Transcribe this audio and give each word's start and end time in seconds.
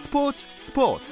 스포츠 0.00 0.46
스포츠 0.58 1.04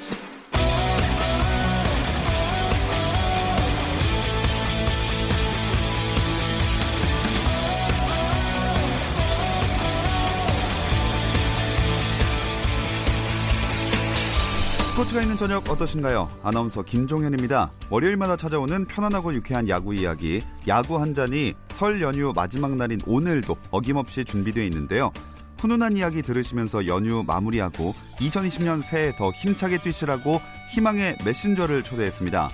스포츠가 14.95 15.23
있는 15.23 15.37
저녁 15.37 15.69
어떠신가요? 15.69 16.31
아나운서 16.45 16.83
김종현입니다. 16.83 17.73
월요일마다 17.91 18.37
찾아오는 18.37 18.85
편안하고 18.85 19.35
유쾌한 19.35 19.69
야구 19.69 19.93
이야기, 19.93 20.41
야구 20.69 21.01
한 21.01 21.15
잔이 21.15 21.55
설 21.71 22.01
연휴 22.01 22.33
마지막 22.33 22.77
날인 22.77 23.01
오늘도 23.05 23.57
어김없이 23.73 24.25
준비되어 24.25 24.63
있는데요. 24.65 25.11
훈훈한 25.65 25.97
이야기 25.97 26.21
들으시면서 26.21 26.87
연휴 26.87 27.25
마무리하고 27.27 27.95
2020년 28.17 28.83
새해 28.83 29.17
더 29.17 29.31
힘차게 29.31 29.79
뛰시라고 29.81 30.39
희망의 30.75 31.17
메신저를 31.25 31.85
초대했습니다. 31.85 32.51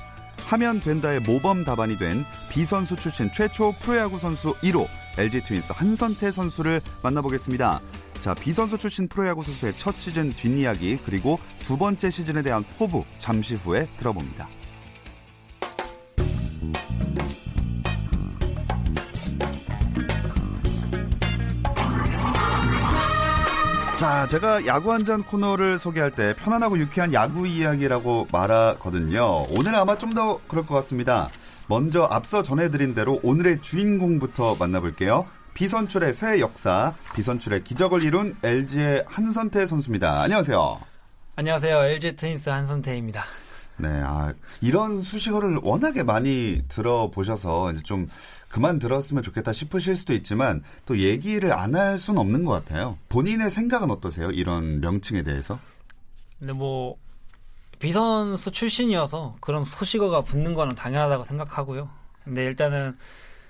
하면 0.46 0.78
된다의 0.78 1.18
모범 1.20 1.64
답안이 1.64 1.98
된 1.98 2.24
비선수 2.50 2.94
출신 2.94 3.30
최초 3.32 3.72
프로야구 3.80 4.20
선수 4.20 4.54
1호 4.58 4.86
LG 5.18 5.40
트윈스 5.40 5.72
한선태 5.74 6.30
선수를 6.30 6.80
만나보겠습니다. 7.02 7.80
자, 8.20 8.34
비선수 8.34 8.78
출신 8.78 9.08
프로야구 9.08 9.42
선수의 9.42 9.72
첫 9.76 9.96
시즌 9.96 10.30
뒷이야기 10.30 11.00
그리고 11.04 11.40
두 11.58 11.76
번째 11.76 12.10
시즌에 12.10 12.42
대한 12.42 12.64
포부 12.78 13.04
잠시 13.18 13.56
후에 13.56 13.88
들어봅니다. 13.96 14.48
자, 24.00 24.26
제가 24.26 24.64
야구 24.66 24.92
한 24.94 25.04
잔 25.04 25.22
코너를 25.22 25.78
소개할 25.78 26.10
때 26.10 26.34
편안하고 26.34 26.78
유쾌한 26.78 27.12
야구 27.12 27.46
이야기라고 27.46 28.28
말하거든요. 28.32 29.46
오늘 29.50 29.74
아마 29.74 29.98
좀 29.98 30.14
더 30.14 30.40
그럴 30.48 30.64
것 30.66 30.74
같습니다. 30.76 31.28
먼저 31.68 32.04
앞서 32.10 32.42
전해드린 32.42 32.94
대로 32.94 33.20
오늘의 33.22 33.60
주인공부터 33.62 34.56
만나볼게요. 34.56 35.26
비선출의 35.54 36.14
새 36.14 36.40
역사, 36.40 36.94
비선출의 37.14 37.64
기적을 37.64 38.02
이룬 38.02 38.36
LG의 38.42 39.04
한선태 39.06 39.66
선수입니다. 39.66 40.22
안녕하세요. 40.22 40.80
안녕하세요. 41.36 41.76
LG 41.84 42.16
트윈스 42.16 42.48
한선태입니다. 42.48 43.24
네, 43.80 43.88
아, 44.04 44.32
이런 44.60 45.00
수식어를 45.02 45.60
워낙에 45.62 46.02
많이 46.02 46.62
들어보셔서 46.68 47.72
이제 47.72 47.82
좀 47.82 48.08
그만 48.48 48.78
들었으면 48.78 49.22
좋겠다 49.22 49.52
싶으실 49.52 49.94
수도 49.96 50.12
있지만 50.14 50.62
또 50.86 50.98
얘기를 50.98 51.52
안 51.52 51.74
할 51.74 51.98
수는 51.98 52.20
없는 52.20 52.44
것 52.44 52.52
같아요. 52.52 52.98
본인의 53.08 53.50
생각은 53.50 53.90
어떠세요? 53.90 54.30
이런 54.30 54.80
명칭에 54.80 55.22
대해서? 55.22 55.58
근데 56.38 56.52
뭐 56.52 56.96
비선수 57.78 58.50
출신이어서 58.50 59.36
그런 59.40 59.62
수식어가 59.64 60.22
붙는 60.22 60.54
거는 60.54 60.74
당연하다고 60.74 61.24
생각하고요. 61.24 61.88
근데 62.24 62.44
일단은 62.44 62.96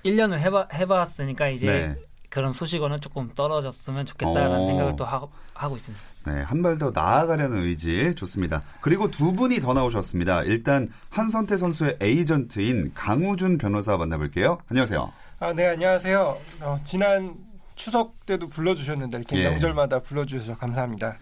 1년을 0.04 0.38
해봐, 0.38 0.68
해봤으니까 0.72 1.48
이제 1.48 1.66
네. 1.66 1.96
그런 2.30 2.52
수식어는 2.52 3.00
조금 3.00 3.28
떨어졌으면 3.34 4.06
좋겠다라는 4.06 4.56
어... 4.60 4.66
생각을 4.66 4.96
또 4.96 5.04
하, 5.04 5.20
하고 5.52 5.76
있습니다. 5.76 6.04
네, 6.26 6.42
한 6.42 6.62
발 6.62 6.78
더 6.78 6.90
나아가려는 6.94 7.62
의지 7.62 8.14
좋습니다. 8.14 8.62
그리고 8.80 9.10
두 9.10 9.32
분이 9.32 9.60
더 9.60 9.74
나오셨습니다. 9.74 10.44
일단 10.44 10.88
한선태 11.10 11.56
선수의 11.58 11.96
에이전트인 12.00 12.92
강우준 12.94 13.58
변호사 13.58 13.96
만나볼게요. 13.96 14.58
안녕하세요. 14.70 15.12
아, 15.40 15.52
네, 15.52 15.66
안녕하세요. 15.66 16.38
어, 16.60 16.80
지난 16.84 17.34
추석 17.74 18.24
때도 18.26 18.48
불러주셨는데 18.48 19.18
이렇게 19.18 19.38
예. 19.38 19.50
명절마다 19.50 20.00
불러주셔서 20.00 20.56
감사합니다. 20.58 21.16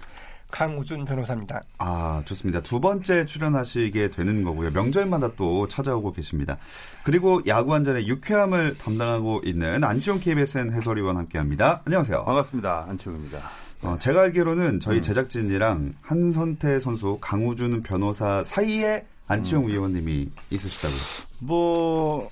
강우준 0.51 1.05
변호사입니다. 1.05 1.63
아, 1.79 2.23
좋습니다. 2.25 2.61
두 2.63 2.81
번째 2.81 3.27
출연하시게 3.27 4.11
되는 4.11 4.45
거고요. 4.45 4.71
명절마다 4.71 5.33
또 5.37 5.69
찾아오고 5.69 6.13
계십니다. 6.13 6.57
그리고 7.05 7.43
야구 7.47 7.75
한전의 7.75 8.09
유쾌함을 8.09 8.79
담당하고 8.79 9.43
있는 9.45 9.85
안치홍 9.85 10.21
KBSN 10.21 10.73
해설위원 10.73 11.17
함께 11.17 11.39
합니다. 11.39 11.83
안녕하세요. 11.85 12.25
반갑습니다. 12.25 12.87
안치홍입니다. 12.89 13.39
어, 13.83 13.97
제가 14.01 14.23
알기로는 14.23 14.81
저희 14.81 14.97
음. 14.99 15.03
제작진이랑 15.03 15.95
한선태 16.03 16.81
선수, 16.81 17.19
강우준 17.21 17.83
변호사 17.83 18.43
사이에 18.43 19.07
안치홍 19.29 19.65
음. 19.65 19.69
위원님이 19.69 20.31
있으시다고요. 20.51 20.99
뭐 21.41 22.31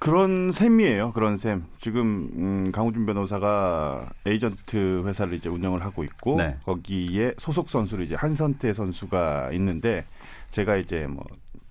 그런 0.00 0.50
셈이에요. 0.50 1.12
그런 1.12 1.36
셈. 1.36 1.66
지금 1.78 2.30
음, 2.34 2.72
강우준 2.72 3.04
변호사가 3.04 4.08
에이전트 4.24 5.04
회사를 5.06 5.34
이제 5.34 5.50
운영을 5.50 5.84
하고 5.84 6.04
있고 6.04 6.36
네. 6.36 6.56
거기에 6.64 7.34
소속 7.36 7.68
선수로 7.68 8.02
이제 8.02 8.14
한선태 8.14 8.72
선수가 8.72 9.50
있는데 9.52 10.06
제가 10.52 10.76
이제 10.76 11.06
뭐 11.06 11.22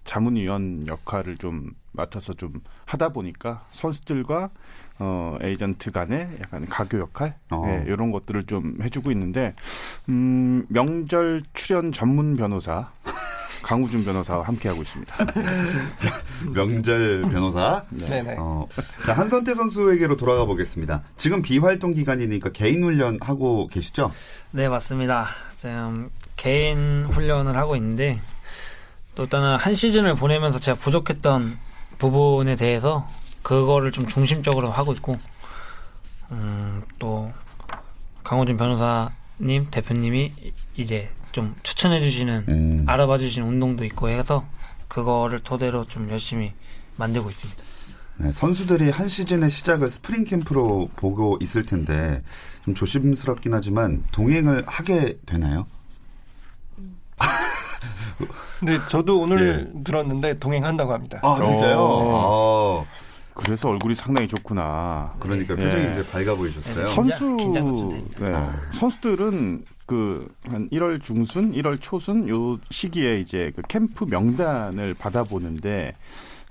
자문위원 0.06 0.86
역할을 0.88 1.38
좀 1.38 1.72
맡아서 1.92 2.34
좀 2.34 2.62
하다 2.86 3.10
보니까 3.10 3.66
선수들과 3.72 4.52
어, 5.00 5.38
에이전트 5.42 5.92
간의 5.92 6.30
약간 6.44 6.66
가교 6.66 7.00
역할 7.00 7.36
어. 7.52 7.66
네, 7.66 7.84
이런 7.88 8.12
것들을 8.12 8.44
좀 8.44 8.78
해주고 8.82 9.12
있는데 9.12 9.56
음, 10.10 10.66
명절 10.70 11.44
출연 11.54 11.92
전문 11.92 12.36
변호사 12.36 12.92
강우준 13.62 14.06
변호사와 14.06 14.44
함께하고 14.46 14.82
있습니다. 14.82 15.16
명절 16.54 17.22
변호사. 17.24 17.84
네. 17.90 18.36
어, 18.38 18.68
자, 19.06 19.14
한선태 19.14 19.54
선수에게로 19.54 20.16
돌아가 20.18 20.46
보겠습니다. 20.46 21.04
지금 21.18 21.42
비활동 21.42 21.94
기간이니까 21.94 22.52
개인 22.52 22.84
훈련 22.84 23.18
하고 23.22 23.68
계시죠? 23.68 24.12
네, 24.52 24.70
맞습니다. 24.70 25.28
지금 25.58 26.10
개인 26.36 27.06
훈련을 27.12 27.58
하고 27.58 27.76
있는데 27.76 28.22
또 29.16 29.24
일단은 29.24 29.58
한 29.58 29.76
시즌을 29.76 30.16
보내면서 30.16 30.60
제가 30.60 30.78
부족했던 30.78 31.58
부분에 31.98 32.56
대해서 32.56 33.08
그거를 33.44 33.92
좀 33.92 34.08
중심적으로 34.08 34.72
하고 34.72 34.94
있고 34.94 35.18
음, 36.32 36.84
또 37.00 37.32
강호준 38.24 38.58
변호사님 38.58 39.70
대표님이 39.72 40.34
이제 40.76 41.10
좀 41.32 41.56
추천해 41.64 42.02
주시는 42.02 42.46
음. 42.50 42.84
알아봐 42.88 43.18
주시는 43.18 43.48
운동도 43.48 43.86
있고 43.86 44.10
해서 44.10 44.46
그거를 44.88 45.40
토대로 45.40 45.86
좀 45.86 46.10
열심히 46.10 46.54
만들고 46.96 47.30
있습니다. 47.30 47.64
네, 48.18 48.32
선수들이 48.32 48.90
한 48.90 49.08
시즌의 49.08 49.50
시작을 49.50 49.88
스프링 49.88 50.26
캠프로 50.26 50.90
보고 50.98 51.38
있을 51.42 51.66
텐데 51.66 52.22
좀 52.66 52.74
조심스럽긴 52.74 53.54
하지만 53.54 54.04
동행을 54.12 54.64
하게 54.68 55.18
되나요? 55.26 55.66
네, 58.62 58.78
저도 58.90 59.22
오늘 59.22 59.72
예. 59.74 59.84
들었는데 59.84 60.40
동행한다고 60.40 60.92
합니다. 60.92 61.20
아, 61.24 61.42
진짜요? 61.42 61.78
어. 61.80 62.86
아. 62.86 63.10
그래서 63.34 63.70
얼굴이 63.70 63.96
상당히 63.96 64.28
좋구나. 64.28 65.16
그러니까 65.20 65.56
표정이 65.56 65.82
네. 65.82 66.02
이제 66.02 66.12
밝아 66.12 66.36
보이셨어요. 66.36 66.86
네, 66.86 66.94
선수 66.94 67.38
네. 68.20 68.34
선수들은 68.78 69.64
그 69.90 70.30
한 70.30 70.70
1월 70.70 71.02
중순, 71.02 71.52
1월 71.54 71.80
초순 71.82 72.30
요 72.30 72.60
시기에 72.70 73.20
이제 73.22 73.52
그 73.56 73.64
캠프 73.68 74.06
명단을 74.06 74.94
받아보는데 74.94 75.96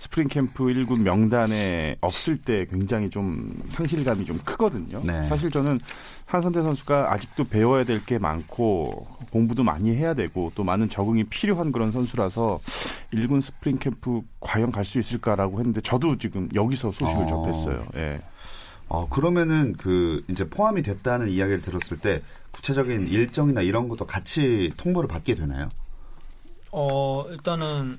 스프링 0.00 0.28
캠프 0.28 0.64
1군 0.64 1.00
명단에 1.00 1.96
없을 2.00 2.36
때 2.36 2.66
굉장히 2.70 3.10
좀 3.10 3.52
상실감이 3.68 4.24
좀 4.26 4.38
크거든요. 4.38 5.00
네. 5.04 5.24
사실 5.28 5.50
저는 5.50 5.80
한선태 6.26 6.62
선수가 6.62 7.12
아직도 7.12 7.44
배워야 7.44 7.82
될 7.84 8.00
게 8.06 8.18
많고 8.18 9.06
공부도 9.32 9.62
많이 9.64 9.94
해야 9.94 10.14
되고 10.14 10.50
또 10.54 10.62
많은 10.64 10.88
적응이 10.88 11.24
필요한 11.24 11.72
그런 11.72 11.90
선수라서 11.92 12.60
1군 13.12 13.42
스프링 13.42 13.78
캠프 13.78 14.20
과연 14.40 14.70
갈 14.72 14.84
수 14.84 14.98
있을까라고 15.00 15.58
했는데 15.58 15.80
저도 15.80 16.16
지금 16.18 16.48
여기서 16.54 16.92
소식을 16.92 17.22
어. 17.24 17.26
접했어요. 17.26 17.84
예. 17.96 18.20
어, 18.88 19.08
그러면은 19.08 19.74
그 19.76 20.24
이제 20.28 20.48
포함이 20.48 20.82
됐다는 20.82 21.28
이야기를 21.28 21.60
들었을 21.60 21.98
때 21.98 22.22
구체적인 22.52 23.06
일정이나 23.06 23.60
이런 23.60 23.88
것도 23.88 24.06
같이 24.06 24.72
통보를 24.76 25.08
받게 25.08 25.34
되나요? 25.34 25.68
어, 26.70 27.24
일단은 27.28 27.98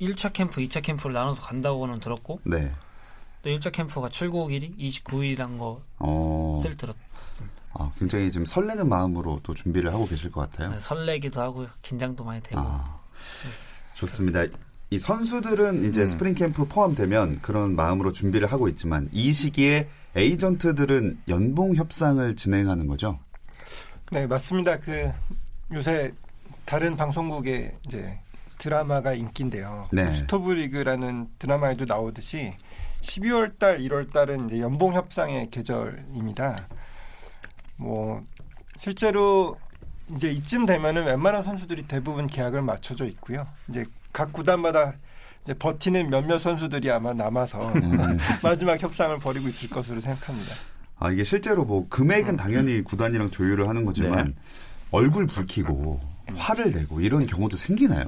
1차 0.00 0.32
캠프, 0.32 0.60
2차 0.60 0.82
캠프를 0.82 1.14
나눠서 1.14 1.42
간다고는 1.42 2.00
들었고 2.00 2.40
네. 2.44 2.72
또 3.42 3.50
1차 3.50 3.72
캠프가 3.72 4.08
출국일이 4.08 4.74
29일이란 4.76 5.58
거 5.58 5.82
어... 5.98 6.60
셀 6.62 6.76
들었습니다. 6.76 7.62
아, 7.74 7.90
굉장히 7.98 8.30
좀 8.30 8.44
설레는 8.44 8.88
마음으로 8.88 9.40
또 9.42 9.54
준비를 9.54 9.92
하고 9.92 10.06
계실 10.06 10.30
것 10.30 10.42
같아요. 10.42 10.72
네, 10.72 10.78
설레기도 10.78 11.40
하고요. 11.40 11.68
긴장도 11.80 12.22
많이 12.24 12.42
되고. 12.42 12.60
아, 12.60 13.00
네, 13.44 13.94
좋습니다. 13.94 14.44
이 14.92 14.98
선수들은 14.98 15.84
이제 15.84 16.02
음. 16.02 16.06
스프링 16.06 16.34
캠프 16.34 16.66
포함되면 16.66 17.40
그런 17.40 17.74
마음으로 17.74 18.12
준비를 18.12 18.52
하고 18.52 18.68
있지만 18.68 19.08
이 19.10 19.32
시기에 19.32 19.88
에이전트들은 20.14 21.22
연봉 21.28 21.74
협상을 21.74 22.36
진행하는 22.36 22.86
거죠? 22.86 23.18
네, 24.10 24.26
맞습니다. 24.26 24.78
그 24.80 25.10
요새 25.72 26.12
다른 26.66 26.94
방송국에 26.94 27.74
이제 27.86 28.18
드라마가 28.58 29.14
인기인데요. 29.14 29.88
네. 29.92 30.04
그 30.04 30.12
스토브 30.12 30.52
리그라는 30.52 31.28
드라마에도 31.38 31.86
나오듯이 31.86 32.54
12월 33.00 33.58
달, 33.58 33.78
1월 33.78 34.12
달은 34.12 34.50
이제 34.50 34.60
연봉 34.60 34.92
협상의 34.92 35.48
계절입니다. 35.50 36.68
뭐 37.76 38.22
실제로 38.76 39.56
이제 40.14 40.30
이쯤 40.30 40.66
되면은 40.66 41.06
웬만한 41.06 41.40
선수들이 41.40 41.88
대부분 41.88 42.26
계약을 42.26 42.60
맞춰져 42.60 43.06
있고요. 43.06 43.46
이제 43.70 43.86
각 44.12 44.32
구단마다 44.32 44.94
이제 45.42 45.54
버티는 45.54 46.10
몇몇 46.10 46.38
선수들이 46.38 46.90
아마 46.90 47.12
남아서 47.12 47.72
음. 47.72 48.18
마지막 48.42 48.80
협상을 48.80 49.18
벌이고 49.18 49.48
있을 49.48 49.68
것으로 49.70 50.00
생각합니다. 50.00 50.54
아 50.98 51.10
이게 51.10 51.24
실제로 51.24 51.64
뭐 51.64 51.86
금액은 51.88 52.36
당연히 52.36 52.82
구단이랑 52.82 53.30
조율을 53.30 53.68
하는 53.68 53.84
거지만 53.84 54.24
네. 54.26 54.34
얼굴 54.92 55.26
붉히고 55.26 56.00
화를 56.36 56.70
내고 56.70 57.00
이런 57.00 57.26
경우도 57.26 57.56
생기나요? 57.56 58.04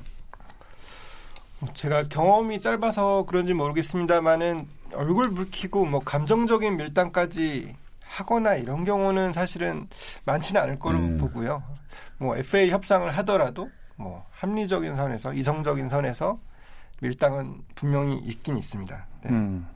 제가 1.73 2.05
경험이 2.09 2.61
짧아서 2.61 3.25
그런지 3.27 3.55
모르겠습니다만은 3.55 4.69
얼굴 4.93 5.35
붉히고 5.35 5.87
뭐 5.87 6.01
감정적인 6.01 6.77
밀당까지 6.77 7.75
하거나 8.01 8.55
이런 8.55 8.85
경우는 8.85 9.33
사실은 9.33 9.89
많지는 10.25 10.61
않을 10.61 10.79
거로 10.79 10.99
음. 10.99 11.19
보고요. 11.19 11.63
뭐 12.19 12.37
FA 12.37 12.71
협상을 12.71 13.11
하더라도 13.19 13.71
뭐 13.97 14.25
합리적인 14.31 14.97
선에서 14.97 15.33
이성적인 15.33 15.89
선에서 15.89 16.39
밀당은 17.01 17.63
분명히 17.75 18.17
있긴 18.19 18.57
있습니다. 18.57 19.07
네. 19.25 19.31
음. 19.31 19.67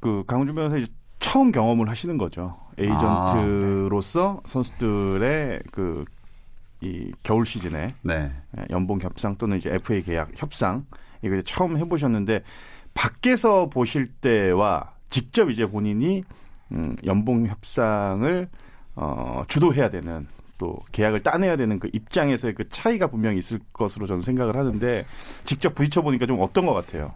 그 0.00 0.24
강훈준 0.26 0.54
변호사 0.54 0.86
처음 1.18 1.50
경험을 1.50 1.88
하시는 1.88 2.16
거죠. 2.18 2.56
에이전트로서 2.78 4.30
아, 4.30 4.40
네. 4.44 4.52
선수들의 4.52 5.62
그 5.72 6.04
이 6.80 7.12
겨울 7.22 7.44
시즌에 7.44 7.88
네. 8.02 8.30
예, 8.56 8.64
연봉 8.70 9.00
협상 9.00 9.34
또는 9.36 9.58
이제 9.58 9.70
FA 9.70 10.02
계약 10.02 10.30
협상 10.36 10.86
이거 11.22 11.40
처음 11.42 11.76
해보셨는데 11.76 12.42
밖에서 12.94 13.68
보실 13.68 14.12
때와 14.20 14.92
직접 15.10 15.50
이제 15.50 15.66
본인이 15.66 16.22
음, 16.70 16.94
연봉 17.04 17.46
협상을 17.46 18.48
어, 18.94 19.42
주도해야 19.48 19.90
되는 19.90 20.28
또 20.58 20.76
계약을 20.92 21.20
따내야 21.22 21.56
되는 21.56 21.78
그 21.78 21.88
입장에서의 21.92 22.54
그 22.54 22.68
차이가 22.68 23.06
분명히 23.06 23.38
있을 23.38 23.60
것으로 23.72 24.06
저는 24.06 24.20
생각을 24.22 24.56
하는데 24.56 25.06
직접 25.44 25.74
부딪혀 25.74 26.02
보니까 26.02 26.26
좀 26.26 26.40
어떤 26.42 26.66
것 26.66 26.74
같아요. 26.74 27.14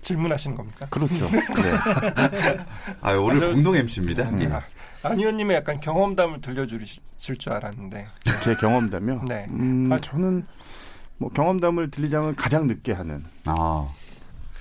질문하시는 0.00 0.54
겁니까? 0.56 0.86
그렇죠. 0.90 1.30
네. 1.32 2.58
아 3.00 3.12
오늘 3.14 3.52
공동 3.54 3.74
MC입니다. 3.76 4.28
음. 4.28 4.52
아, 4.52 4.62
안 5.08 5.18
의원님의 5.18 5.56
약간 5.56 5.80
경험담을 5.80 6.40
들려주실 6.42 7.36
줄 7.38 7.52
알았는데 7.52 8.06
제 8.42 8.54
경험담요? 8.56 9.22
네. 9.26 9.46
음, 9.48 9.88
아, 9.90 9.98
저는 9.98 10.44
뭐 11.16 11.30
경험담을 11.30 11.90
들리자면 11.90 12.34
가장 12.34 12.66
늦게 12.66 12.92
하는. 12.92 13.24
아. 13.46 13.88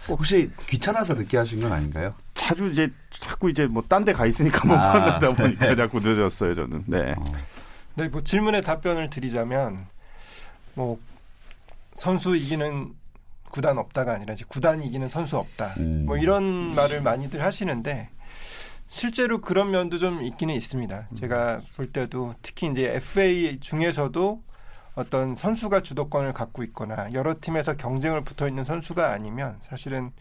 혹시 0.07 0.49
귀찮아서 0.67 1.13
늦게 1.13 1.37
하신 1.37 1.61
건 1.61 1.71
아닌가요? 1.73 2.13
자주 2.35 2.67
이제 2.69 2.91
자꾸 3.19 3.49
이제 3.49 3.65
뭐 3.65 3.83
딴 3.87 4.03
데 4.05 4.11
가 4.13 4.25
있으니까 4.25 4.65
못 4.67 4.73
아, 4.75 4.93
만나다 4.93 5.33
보니까 5.33 5.67
네. 5.69 5.75
자꾸 5.75 5.99
늦었어요 6.01 6.53
저는. 6.55 6.83
네. 6.87 7.13
어. 7.17 7.31
네, 7.95 8.07
뭐 8.07 8.23
질문에 8.23 8.61
답변을 8.61 9.09
드리자면 9.09 9.85
뭐 10.73 10.99
선수 11.95 12.35
이기는 12.35 12.93
구단 13.51 13.77
없다가 13.77 14.13
아니라 14.13 14.33
이제 14.33 14.45
구단이 14.47 14.87
이기는 14.87 15.07
선수 15.09 15.37
없다. 15.37 15.73
음. 15.77 16.05
뭐 16.07 16.17
이런 16.17 16.73
말을 16.73 17.01
많이들 17.01 17.43
하시는데 17.43 18.09
실제로 18.87 19.41
그런 19.41 19.69
면도 19.69 19.99
좀 19.99 20.23
있기는 20.23 20.53
있습니다. 20.55 21.09
제가 21.13 21.61
볼 21.75 21.91
때도 21.91 22.33
특히 22.41 22.67
이제 22.67 22.95
FA 22.95 23.59
중에서도 23.59 24.41
어떤 24.95 25.35
선수가 25.35 25.81
주도권을 25.81 26.33
갖고 26.33 26.63
있거나 26.63 27.11
여러 27.13 27.35
팀에서 27.39 27.75
경쟁을 27.75 28.23
붙어 28.23 28.47
있는 28.47 28.63
선수가 28.63 29.11
아니면 29.11 29.59
사실은 29.69 30.11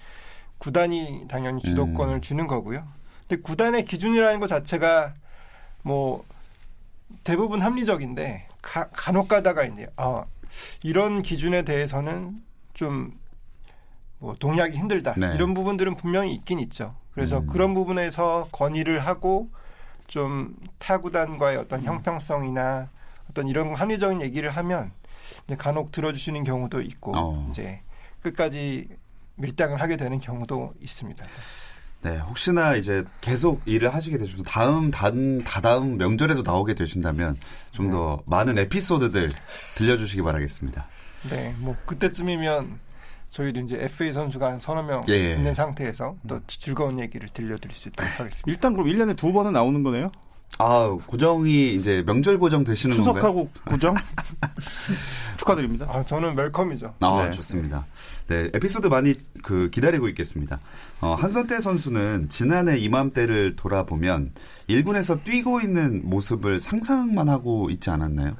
구단이 0.58 1.26
당연히 1.28 1.62
주도권을 1.62 2.16
음. 2.16 2.20
주는 2.20 2.46
거고요. 2.46 2.86
근데 3.26 3.40
구단의 3.42 3.86
기준이라는 3.86 4.40
것 4.40 4.46
자체가 4.46 5.14
뭐 5.82 6.24
대부분 7.24 7.62
합리적인데 7.62 8.48
가, 8.60 8.88
간혹 8.90 9.28
가다가 9.28 9.64
이제 9.64 9.86
아 9.96 10.24
이런 10.82 11.22
기준에 11.22 11.62
대해서는 11.62 12.42
좀 12.74 13.22
뭐 14.22 14.36
동의하기 14.36 14.78
힘들다 14.78 15.14
네. 15.16 15.34
이런 15.34 15.52
부분들은 15.52 15.96
분명히 15.96 16.32
있긴 16.32 16.60
있죠. 16.60 16.94
그래서 17.12 17.38
음. 17.40 17.46
그런 17.48 17.74
부분에서 17.74 18.48
건의를 18.52 19.00
하고 19.00 19.50
좀 20.06 20.54
타구단과의 20.78 21.56
어떤 21.56 21.80
음. 21.80 21.86
형평성이나 21.86 22.88
어떤 23.28 23.48
이런 23.48 23.74
합리적인 23.74 24.22
얘기를 24.22 24.48
하면 24.50 24.92
이제 25.44 25.56
간혹 25.56 25.90
들어주시는 25.90 26.44
경우도 26.44 26.82
있고 26.82 27.12
어. 27.16 27.48
이제 27.50 27.80
끝까지 28.20 28.88
밀당을 29.34 29.80
하게 29.80 29.96
되는 29.96 30.20
경우도 30.20 30.74
있습니다. 30.80 31.26
네, 32.02 32.18
혹시나 32.18 32.74
이제 32.74 33.04
계속 33.20 33.62
일을 33.64 33.94
하시게 33.94 34.18
되시면 34.18 34.44
다음 34.44 34.90
단 34.90 35.40
다다음 35.42 35.98
명절에도 35.98 36.42
나오게 36.42 36.74
되신다면 36.74 37.36
좀더 37.70 38.16
네. 38.18 38.22
많은 38.26 38.58
에피소드들 38.58 39.28
들려주시기 39.76 40.22
바라겠습니다. 40.22 40.86
네, 41.30 41.54
뭐 41.58 41.76
그때쯤이면 41.86 42.80
저희도 43.28 43.60
이제 43.60 43.78
FA 43.80 44.12
선수가 44.12 44.46
한 44.46 44.60
서너 44.60 44.82
명 44.82 45.00
예. 45.08 45.12
예. 45.14 45.34
있는 45.36 45.54
상태에서 45.54 46.16
또 46.28 46.40
즐거운 46.46 46.98
얘기를 47.00 47.28
들려드릴 47.28 47.74
수 47.74 47.88
있도록 47.88 48.10
하겠습니다. 48.12 48.42
일단 48.46 48.74
그럼 48.74 48.88
1년에 48.88 49.16
두 49.16 49.32
번은 49.32 49.52
나오는 49.52 49.82
거네요? 49.82 50.10
아, 50.58 50.88
고정이 51.06 51.74
이제 51.74 52.02
명절 52.04 52.38
고정 52.38 52.62
되시는 52.62 52.94
추석하고 52.96 53.48
건가요? 53.48 53.64
고정? 53.64 53.94
축하드립니다. 55.38 55.86
아, 55.88 56.04
저는 56.04 56.36
웰컴이죠. 56.36 56.94
아, 57.00 57.24
네. 57.24 57.30
좋습니다. 57.30 57.78
네, 57.78 58.11
에피소드 58.54 58.86
많이 58.88 59.14
그 59.42 59.70
기다리고 59.70 60.08
있겠습니다. 60.08 60.60
어, 61.00 61.14
한선태 61.14 61.60
선수는 61.60 62.28
지난해 62.28 62.78
이맘때를 62.78 63.56
돌아보면 63.56 64.32
1군에서 64.68 65.22
뛰고 65.24 65.60
있는 65.60 66.02
모습을 66.04 66.60
상상만 66.60 67.28
하고 67.28 67.70
있지 67.70 67.90
않았나요? 67.90 68.36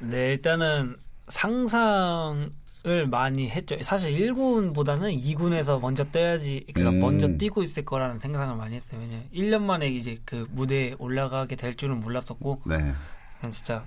네, 0.00 0.28
일단은 0.28 0.96
상상 1.28 2.50
을 2.86 3.06
많이 3.06 3.48
했죠. 3.48 3.78
사실 3.80 4.12
1군보다는 4.12 5.18
2군에서 5.18 5.80
먼저 5.80 6.04
떠야지, 6.10 6.66
그러니까 6.74 6.90
음. 6.94 7.00
먼저 7.00 7.28
뛰고 7.28 7.62
있을 7.62 7.82
거라는 7.82 8.18
생각을 8.18 8.56
많이 8.56 8.76
했어요. 8.76 9.00
왜냐 9.00 9.22
1년 9.32 9.62
만에 9.62 9.88
이제 9.88 10.18
그 10.26 10.46
무대에 10.50 10.94
올라가게 10.98 11.56
될 11.56 11.74
줄은 11.76 12.00
몰랐었고, 12.00 12.60
네. 12.66 12.76
그냥 13.40 13.52
진짜 13.52 13.86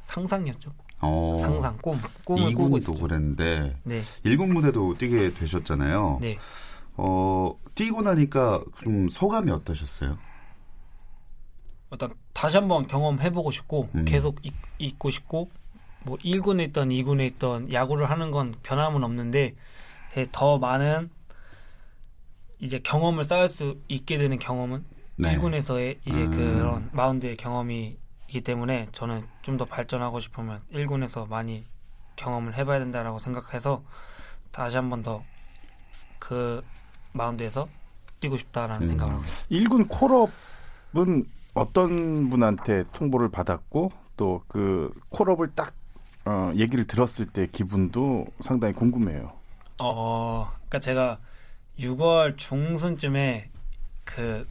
상상이었죠. 0.00 0.72
어. 1.02 1.36
상상, 1.40 1.76
꿈, 1.82 2.00
꿈을 2.24 2.54
꾸고 2.54 2.78
있었죠. 2.78 3.00
그랬는데, 3.00 3.76
네. 3.82 4.00
1군 4.24 4.52
무대도 4.52 4.96
뛰게 4.98 5.34
되셨잖아요. 5.34 6.18
네. 6.20 6.38
어, 6.96 7.54
뛰고 7.74 8.02
나니까 8.02 8.62
좀 8.82 9.08
소감이 9.08 9.50
어떠셨어요? 9.50 10.16
일단 11.90 12.14
다시 12.32 12.56
한번 12.56 12.86
경험해보고 12.86 13.50
싶고, 13.50 13.88
음. 13.94 14.04
계속 14.04 14.38
있, 14.44 14.54
있고 14.78 15.10
싶고, 15.10 15.50
뭐 16.04 16.16
1군에 16.18 16.68
있던 16.68 16.88
2군에 16.88 17.26
있던 17.32 17.72
야구를 17.72 18.10
하는 18.10 18.30
건 18.30 18.54
변함은 18.62 19.04
없는데 19.04 19.54
더 20.32 20.58
많은 20.58 21.10
이제 22.58 22.78
경험을 22.78 23.24
쌓을 23.24 23.48
수 23.48 23.78
있게 23.88 24.18
되는 24.18 24.38
경험은 24.38 24.84
네. 25.16 25.36
1군에서의 25.36 25.98
이제 26.06 26.18
음. 26.18 26.30
그런 26.30 26.88
마운드의 26.92 27.36
경험이 27.36 27.96
기 28.32 28.40
때문에 28.40 28.88
저는 28.92 29.26
좀 29.42 29.58
더 29.58 29.64
발전하고 29.66 30.18
싶으면 30.20 30.62
1군에서 30.72 31.28
많이 31.28 31.64
경험을 32.16 32.54
해봐야 32.56 32.78
된다라고 32.78 33.18
생각해서 33.18 33.82
다시 34.50 34.76
한 34.76 34.88
번 34.90 35.02
더 35.02 35.22
그 36.18 36.62
마운드에서 37.12 37.68
뛰고 38.20 38.36
싶다라는 38.38 38.82
음. 38.82 38.86
생각을 38.86 39.12
하고 39.14 39.24
있습니다. 39.24 39.74
1군 39.74 39.86
콜업은 39.88 41.24
어떤 41.54 42.30
분한테 42.30 42.84
통보를 42.92 43.28
받았고 43.28 43.92
또 44.16 44.42
그 44.48 44.92
콜업을 45.10 45.54
딱 45.54 45.74
어, 46.24 46.52
얘기를 46.54 46.86
들었을 46.86 47.26
때 47.26 47.48
기분도 47.50 48.26
상당히 48.40 48.72
궁금해요. 48.72 49.32
어, 49.80 50.46
그러니까 50.54 50.78
제가 50.78 51.18
6월 51.80 52.38
중순쯤에 52.38 53.50
그 54.04 54.46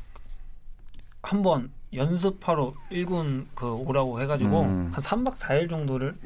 한번 1.23 1.71
연습하러 1.93 2.73
1군 2.91 3.47
그 3.53 3.71
오라고 3.73 4.21
해가지고 4.21 4.61
음. 4.61 4.91
한 4.93 5.01
3박 5.01 5.35
4일 5.35 5.69
정도를 5.69 6.17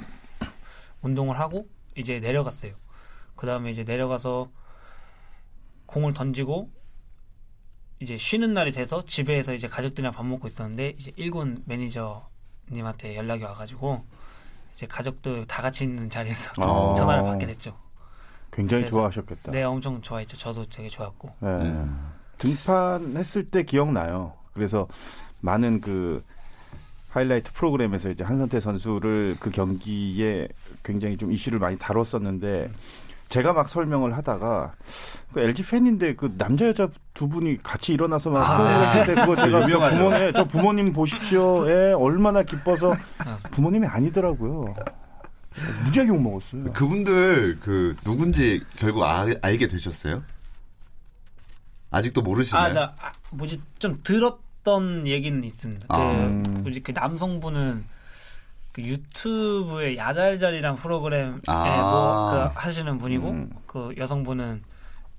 운동을 1.01 1.39
하고 1.39 1.67
이제 1.95 2.19
내려갔어요. 2.19 2.73
그 3.35 3.45
다음에 3.47 3.71
이제 3.71 3.83
내려가서 3.83 4.49
공을 5.85 6.13
던지고 6.13 6.69
이제 7.99 8.17
쉬는 8.17 8.53
날이 8.53 8.71
돼서 8.71 9.03
집에서 9.05 9.53
이제 9.53 9.67
가족들이랑 9.67 10.13
밥 10.13 10.25
먹고 10.25 10.47
있었는데 10.47 10.95
이제 10.97 11.11
1군 11.11 11.63
매니저님한테 11.65 13.15
연락이 13.15 13.43
와가지고 13.43 14.03
이제 14.73 14.85
가족들 14.85 15.45
다 15.47 15.61
같이 15.61 15.85
있는 15.85 16.09
자리에서 16.09 16.53
아. 16.57 16.93
전화를 16.95 17.23
받게 17.23 17.45
됐죠. 17.47 17.77
굉장히 18.51 18.85
좋아하셨겠다. 18.85 19.51
네, 19.51 19.63
엄청 19.63 20.01
좋아했죠. 20.01 20.37
저도 20.37 20.65
되게 20.65 20.87
좋았고. 20.89 21.29
네. 21.39 21.49
음. 21.49 22.11
등판했을 22.37 23.49
때 23.49 23.63
기억나요. 23.63 24.33
그래서 24.53 24.87
많은 25.45 25.79
그 25.79 26.23
하이라이트 27.09 27.53
프로그램에서 27.53 28.09
이제 28.09 28.23
한선태 28.23 28.59
선수를 28.59 29.37
그 29.39 29.49
경기에 29.49 30.49
굉장히 30.83 31.15
좀 31.15 31.31
이슈를 31.31 31.59
많이 31.59 31.77
다뤘었는데 31.77 32.69
제가 33.29 33.53
막 33.53 33.69
설명을 33.69 34.17
하다가 34.17 34.73
그 35.33 35.39
LG 35.39 35.63
팬인데 35.63 36.15
그 36.15 36.35
남자 36.37 36.67
여자 36.67 36.89
두 37.13 37.29
분이 37.29 37.63
같이 37.63 37.93
일어나서 37.93 38.29
막 38.29 38.41
아, 38.41 39.05
때 39.05 39.15
그거 39.15 39.35
제가 39.35 39.65
저 39.65 39.89
부모님 39.89 40.33
저 40.33 40.43
부모님 40.43 40.93
보십시오. 40.93 41.69
예, 41.69 41.93
얼마나 41.93 42.43
기뻐서 42.43 42.91
부모님이 43.51 43.87
아니더라고요. 43.87 44.75
무지하게 45.85 46.09
욕 46.09 46.21
먹었어요. 46.21 46.73
그분들 46.73 47.59
그 47.61 47.95
누군지 48.03 48.61
결국 48.77 49.03
아, 49.03 49.25
알게 49.41 49.67
되셨어요? 49.67 50.21
아직도 51.91 52.21
모르시나요? 52.21 52.65
아, 52.65 52.73
나, 52.73 52.93
아, 52.99 53.11
뭐지 53.31 53.61
좀 53.79 53.99
들었 54.03 54.44
던 54.65 55.07
얘기는 55.07 55.41
있습니다. 55.41 55.85
아. 55.87 55.97
그, 56.43 56.49
뭐지 56.49 56.81
그 56.83 56.91
남성분은 56.91 57.85
그 58.73 58.81
유튜브에 58.81 59.95
야잘잘이란 59.95 60.75
프로그램에 60.75 61.35
아. 61.47 61.81
뭐 61.81 62.31
그 62.31 62.49
하시는 62.55 62.97
분이고 62.97 63.29
음. 63.29 63.49
그 63.65 63.93
여성분은 63.97 64.61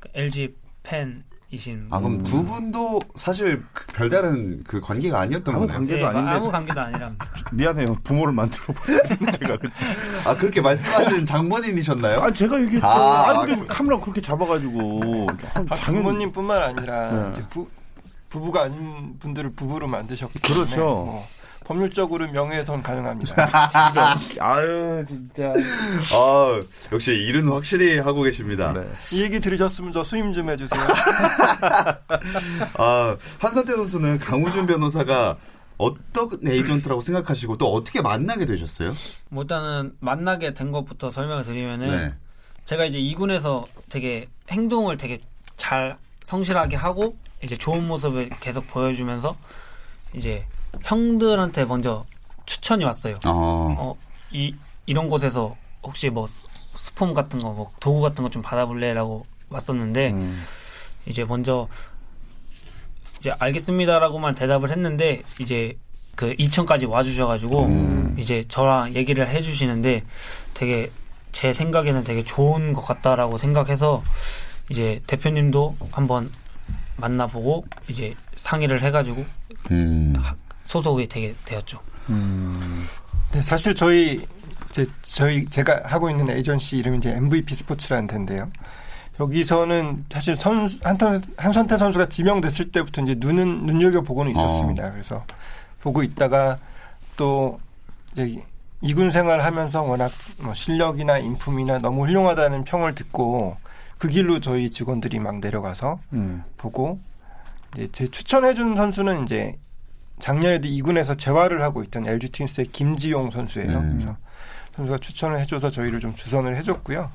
그 0.00 0.08
LG 0.14 0.54
팬 0.82 1.24
이신. 1.48 1.86
아 1.90 2.00
그럼 2.00 2.24
두 2.24 2.44
분도 2.44 3.00
사실 3.14 3.62
그 3.72 3.86
별다른 3.94 4.62
그 4.64 4.80
관계가 4.80 5.20
아니었던 5.20 5.54
아무 5.54 5.60
거네요. 5.66 5.78
관계도 5.78 5.98
네, 6.00 6.04
아닌데 6.04 6.30
아무 6.32 6.50
관계도 6.50 6.80
아니라. 6.80 7.12
미안해요. 7.52 7.86
부모를 8.02 8.32
만들어 8.32 8.66
제가 9.38 9.56
아 10.26 10.36
그렇게 10.36 10.60
말씀하신 10.60 11.24
장본인이셨나요? 11.24 12.20
아 12.20 12.32
제가 12.32 12.58
이게 12.58 12.80
아, 12.82 13.30
아 13.30 13.46
근데 13.46 13.64
카메라 13.66 13.98
그렇게 14.00 14.20
잡아가지고 14.20 15.00
아, 15.70 15.76
당연히... 15.76 16.02
부모님뿐만 16.04 16.62
아니라 16.62 17.12
네. 17.12 17.30
이제 17.30 17.44
부 17.48 17.68
부부가 18.36 18.64
아닌 18.64 19.18
분들을 19.18 19.52
부부로 19.52 19.88
만드셨기 19.88 20.40
때문에 20.40 20.66
그렇죠. 20.66 20.84
뭐 20.84 21.26
법률적으로 21.64 22.30
명예훼손 22.30 22.82
가능합니다. 22.82 23.48
아유 24.40 25.04
진짜. 25.08 25.52
아 26.12 26.60
역시 26.92 27.12
일은 27.12 27.48
확실히 27.48 27.98
하고 27.98 28.20
계십니다. 28.22 28.74
네. 28.74 28.86
이 29.12 29.22
얘기 29.22 29.40
들으셨으면 29.40 29.90
저 29.92 30.04
수임 30.04 30.34
좀 30.34 30.50
해주세요. 30.50 30.80
아 32.76 33.16
한선태 33.40 33.72
선수는 33.72 34.18
강우준 34.18 34.66
변호사가 34.66 35.38
어떤 35.78 36.28
에이전트라고 36.46 37.00
생각하시고 37.00 37.56
또 37.56 37.72
어떻게 37.72 38.02
만나게 38.02 38.44
되셨어요? 38.44 38.94
뭐 39.30 39.44
일단은 39.44 39.94
만나게 39.98 40.52
된 40.52 40.70
것부터 40.72 41.10
설명을 41.10 41.44
드리면은 41.44 41.90
네. 41.90 42.14
제가 42.66 42.84
이제 42.84 42.98
이군에서 42.98 43.66
되게 43.90 44.28
행동을 44.50 44.98
되게 44.98 45.20
잘 45.56 45.96
성실하게 46.24 46.76
하고 46.76 47.16
이제 47.42 47.56
좋은 47.56 47.86
모습을 47.86 48.30
계속 48.40 48.66
보여주면서 48.68 49.36
이제 50.14 50.44
형들한테 50.82 51.64
먼저 51.64 52.04
추천이 52.46 52.84
왔어요. 52.84 53.16
어. 53.26 53.74
어, 53.78 53.96
이 54.30 54.54
이런 54.86 55.08
곳에서 55.08 55.56
혹시 55.82 56.10
뭐 56.10 56.26
스폼 56.76 57.14
같은 57.14 57.38
거, 57.40 57.50
뭐 57.50 57.72
도구 57.80 58.00
같은 58.00 58.22
거 58.24 58.30
좀 58.30 58.42
받아볼래라고 58.42 59.26
왔었는데 59.48 60.10
음. 60.10 60.44
이제 61.06 61.24
먼저 61.24 61.68
이제 63.18 63.32
알겠습니다라고만 63.38 64.34
대답을 64.34 64.70
했는데 64.70 65.22
이제 65.38 65.76
그 66.14 66.32
2층까지 66.34 66.88
와주셔가지고 66.88 67.64
음. 67.64 68.16
이제 68.18 68.42
저랑 68.48 68.94
얘기를 68.94 69.28
해주시는데 69.28 70.02
되게 70.54 70.90
제 71.32 71.52
생각에는 71.52 72.04
되게 72.04 72.24
좋은 72.24 72.72
것 72.72 72.80
같다라고 72.82 73.36
생각해서 73.36 74.02
이제 74.70 75.00
대표님도 75.06 75.76
한번 75.92 76.30
만나보고 76.96 77.64
이제 77.88 78.14
상의를 78.34 78.82
해가지고 78.82 79.24
음. 79.70 80.14
소속이 80.62 81.08
되게 81.08 81.34
되었죠. 81.44 81.78
음. 82.10 82.86
네, 83.32 83.42
사실 83.42 83.74
저희 83.74 84.26
제, 84.72 84.86
저희 85.02 85.46
제가 85.46 85.82
하고 85.84 86.10
있는 86.10 86.28
에이전시 86.30 86.76
이름이 86.78 86.98
이제 86.98 87.10
MVP 87.12 87.54
스포츠라는 87.56 88.06
데인데요. 88.06 88.50
여기서는 89.18 90.04
사실 90.10 90.36
선 90.36 90.68
한선 90.82 91.22
한선태 91.36 91.78
선수가 91.78 92.08
지명됐을 92.08 92.70
때부터 92.70 93.02
이제 93.02 93.14
눈은 93.18 93.64
눈여겨 93.64 94.02
보고는 94.02 94.32
있었습니다. 94.32 94.88
어. 94.88 94.92
그래서 94.92 95.24
보고 95.80 96.02
있다가 96.02 96.58
또 97.16 97.58
이제 98.12 98.42
이군 98.82 99.10
생활하면서 99.10 99.82
워낙 99.82 100.12
뭐 100.42 100.52
실력이나 100.52 101.18
인품이나 101.18 101.78
너무 101.78 102.02
훌륭하다는 102.04 102.64
평을 102.64 102.94
듣고 102.94 103.56
그 103.98 104.08
길로 104.08 104.40
저희 104.40 104.70
직원들이 104.70 105.18
막 105.18 105.38
내려가서 105.38 106.00
음. 106.12 106.44
보고 106.56 107.00
이제 107.74 107.88
제 107.92 108.06
추천해준 108.06 108.76
선수는 108.76 109.24
이제 109.24 109.56
작년에도 110.18 110.68
2군에서 110.68 111.18
재활을 111.18 111.62
하고 111.62 111.82
있던 111.82 112.06
LG 112.06 112.30
트윈스의 112.30 112.68
김지용 112.68 113.30
선수예요. 113.30 113.78
음. 113.78 113.98
그래서 113.98 114.16
선수가 114.76 114.98
추천을 114.98 115.40
해줘서 115.40 115.70
저희를 115.70 116.00
좀 116.00 116.14
주선을 116.14 116.56
해줬고요. 116.56 117.10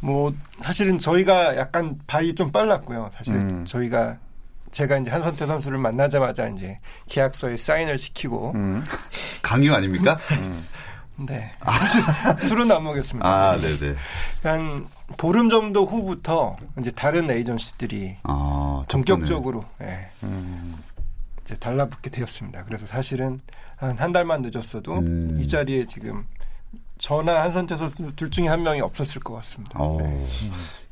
뭐 0.00 0.34
사실은 0.62 0.98
저희가 0.98 1.56
약간 1.56 1.98
발이 2.06 2.34
좀 2.34 2.52
빨랐고요. 2.52 3.10
사실 3.16 3.34
음. 3.34 3.64
저희가 3.64 4.18
제가 4.70 4.98
이제 4.98 5.10
한선태 5.10 5.46
선수를 5.46 5.78
만나자마자 5.78 6.48
이제 6.48 6.78
계약서에 7.08 7.56
사인을 7.56 7.98
시키고 7.98 8.52
음. 8.54 8.84
강요 9.42 9.74
아닙니까? 9.74 10.18
음. 11.18 11.26
네. 11.26 11.52
아. 11.60 12.36
술은 12.38 12.70
안 12.70 12.84
먹였습니다. 12.84 13.28
아, 13.28 13.56
네네. 13.56 13.94
한 14.42 14.86
보름 15.16 15.48
정도 15.48 15.86
후부터 15.86 16.56
이제 16.78 16.90
다른 16.90 17.30
에이전시들이 17.30 18.16
아, 18.24 18.82
본격적으로 18.90 19.64
예. 19.82 20.08
음. 20.22 20.76
이제 21.42 21.54
달라붙게 21.56 22.10
되었습니다. 22.10 22.64
그래서 22.64 22.86
사실은 22.86 23.40
한 23.76 23.96
한 23.98 24.12
달만 24.12 24.42
늦었어도 24.42 24.94
음. 24.98 25.38
이 25.40 25.46
자리에 25.46 25.86
지금 25.86 26.24
저나 26.98 27.42
한선태 27.42 27.76
선수 27.76 28.12
둘 28.16 28.30
중에 28.30 28.48
한 28.48 28.62
명이 28.62 28.80
없었을 28.80 29.20
것 29.20 29.34
같습니다. 29.34 29.78
어, 29.78 29.98
네. 30.00 30.26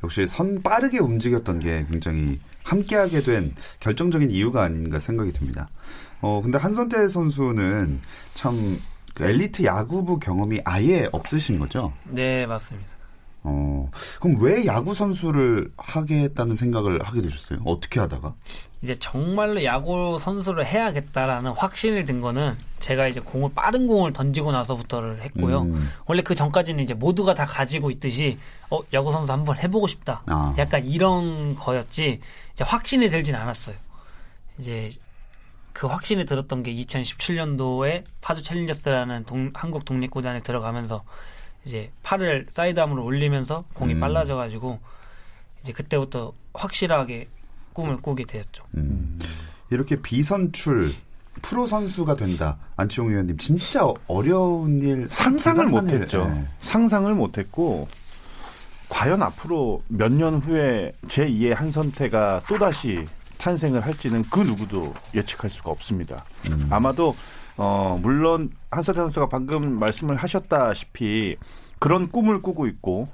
역시 0.03 0.27
선 0.27 0.63
빠르게 0.63 0.99
움직였던 0.99 1.61
게 1.61 1.87
굉장히 1.91 2.39
함께하게 2.63 3.23
된 3.23 3.55
결정적인 3.81 4.31
이유가 4.31 4.63
아닌가 4.63 4.99
생각이 4.99 5.33
듭니다. 5.33 5.71
어 6.21 6.41
근데 6.43 6.59
한선태 6.59 7.09
선수는 7.09 8.01
참그 8.35 8.81
엘리트 9.21 9.65
야구부 9.65 10.19
경험이 10.19 10.61
아예 10.65 11.09
없으신 11.13 11.59
거죠? 11.59 11.93
네 12.05 12.47
맞습니다. 12.47 12.95
어, 13.47 13.91
그럼 14.21 14.41
왜 14.41 14.65
야구 14.65 14.95
선수를 14.95 15.71
하게 15.77 16.23
했다는 16.23 16.57
생각을 16.57 17.03
하게 17.03 17.21
되셨어요? 17.21 17.61
어떻게 17.67 18.01
하다가? 18.01 18.35
이제 18.81 18.99
정말로 18.99 19.63
야구 19.65 20.19
선수를 20.19 20.65
해야겠다라는 20.65 21.53
확신을 21.53 22.07
든 22.07 22.21
거는 22.23 22.57
제가 22.81 23.07
이제 23.07 23.21
공을 23.21 23.51
빠른 23.55 23.87
공을 23.87 24.15
던지고 24.15 24.51
나서부터를 24.53 25.23
했고요. 25.23 25.63
음. 25.63 25.91
원래 26.07 26.23
그 26.23 26.35
전까지는 26.35 26.83
이제 26.83 26.95
모두가 26.95 27.35
다 27.35 27.45
가지고 27.45 27.91
있듯이 27.91 28.39
어 28.71 28.81
야구 28.95 29.13
선수 29.13 29.31
한번 29.31 29.59
해보고 29.59 29.89
싶다. 29.89 30.23
아. 30.27 30.55
약간 30.59 30.85
이런 30.85 31.55
거였지 31.55 32.21
이제 32.55 32.65
확신이 32.65 33.11
들진 33.11 33.35
않았어요. 33.35 33.77
이제 34.59 34.91
그 35.75 35.89
확신이 35.89 36.25
들었던 36.25 36.63
게 36.63 36.73
2017년도에 36.73 38.05
파주 38.23 38.43
챌린저스라는 38.45 39.25
동, 39.25 39.51
한국 39.55 39.85
독립구단에 39.85 40.41
들어가면서 40.41 41.03
이제 41.67 41.91
팔을 42.03 42.47
사이드암으로 42.49 43.05
올리면서 43.05 43.65
공이 43.75 43.95
음. 43.95 44.01
빨라져가지고 44.01 44.79
이제 45.61 45.73
그때부터 45.73 46.33
확실하게 46.55 47.29
꿈을 47.73 47.97
꾸게 47.97 48.25
되었죠. 48.25 48.65
음. 48.77 49.19
이렇게 49.71 50.01
비선출 50.01 50.95
프로 51.43 51.67
선수가 51.67 52.15
된다. 52.17 52.57
안치홍 52.77 53.11
의원님 53.11 53.37
진짜 53.39 53.85
어려운 54.07 54.81
일 54.81 55.09
상상을 55.09 55.67
못했죠. 55.67 56.27
네. 56.27 56.47
상상을 56.61 57.13
못했고 57.13 57.89
과연 58.89 59.23
앞으로 59.23 59.83
몇 59.89 60.13
년 60.13 60.37
후에 60.37 60.93
제 61.09 61.27
2의 61.27 61.55
한선태가 61.55 62.43
또 62.49 62.59
다시 62.59 63.05
탄생을 63.39 63.81
할지는 63.81 64.25
그 64.31 64.41
누구도 64.41 64.95
예측할 65.15 65.51
수가 65.51 65.71
없습니다. 65.71 66.25
음. 66.51 66.67
아마도 66.71 67.15
어, 67.57 67.99
물론 68.01 68.51
한서태 68.71 69.01
선수가 69.01 69.29
방금 69.29 69.79
말씀을 69.79 70.17
하셨다시피 70.17 71.37
그런 71.79 72.11
꿈을 72.11 72.43
꾸고 72.43 72.67
있고 72.67 73.09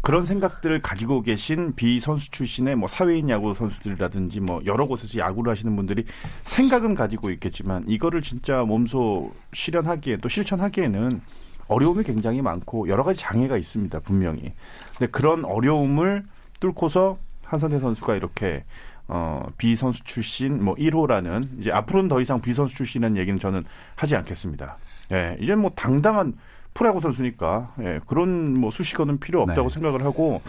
그런 0.00 0.24
생각들을 0.24 0.80
가지고 0.80 1.22
계신 1.22 1.74
비 1.74 2.00
선수 2.00 2.30
출신의 2.30 2.76
뭐 2.76 2.88
사회인 2.88 3.28
야구 3.28 3.54
선수들이라든지 3.54 4.40
뭐 4.40 4.62
여러 4.64 4.86
곳에서 4.86 5.18
야구를 5.18 5.50
하시는 5.50 5.74
분들이 5.76 6.04
생각은 6.44 6.94
가지고 6.94 7.30
있겠지만 7.30 7.84
이거를 7.86 8.22
진짜 8.22 8.62
몸소 8.62 9.32
실현하기에 9.52 10.18
또 10.18 10.28
실천하기에는 10.28 11.20
어려움이 11.66 12.04
굉장히 12.04 12.40
많고 12.40 12.88
여러 12.88 13.04
가지 13.04 13.20
장애가 13.20 13.56
있습니다 13.58 14.00
분명히. 14.00 14.54
근데 14.96 15.10
그런 15.10 15.44
어려움을 15.44 16.24
뚫고서 16.60 17.18
한선태 17.44 17.78
선수가 17.78 18.16
이렇게 18.16 18.64
어, 19.08 19.46
비선수 19.56 20.04
출신 20.04 20.62
뭐 20.62 20.74
1호라는 20.74 21.60
이제 21.60 21.72
앞으로는 21.72 22.08
더 22.08 22.20
이상 22.20 22.40
비선수 22.40 22.76
출신이라는 22.76 23.16
얘기는 23.16 23.38
저는 23.38 23.64
하지 23.96 24.14
않겠습니다. 24.16 24.76
예, 25.12 25.36
이제 25.40 25.54
뭐 25.54 25.70
당당한 25.74 26.34
프로야구 26.74 27.00
선수니까 27.00 27.74
예, 27.80 28.00
그런 28.06 28.58
뭐 28.58 28.70
수식어는 28.70 29.18
필요 29.18 29.40
없다고 29.42 29.68
네. 29.68 29.74
생각을 29.74 30.04
하고 30.04 30.42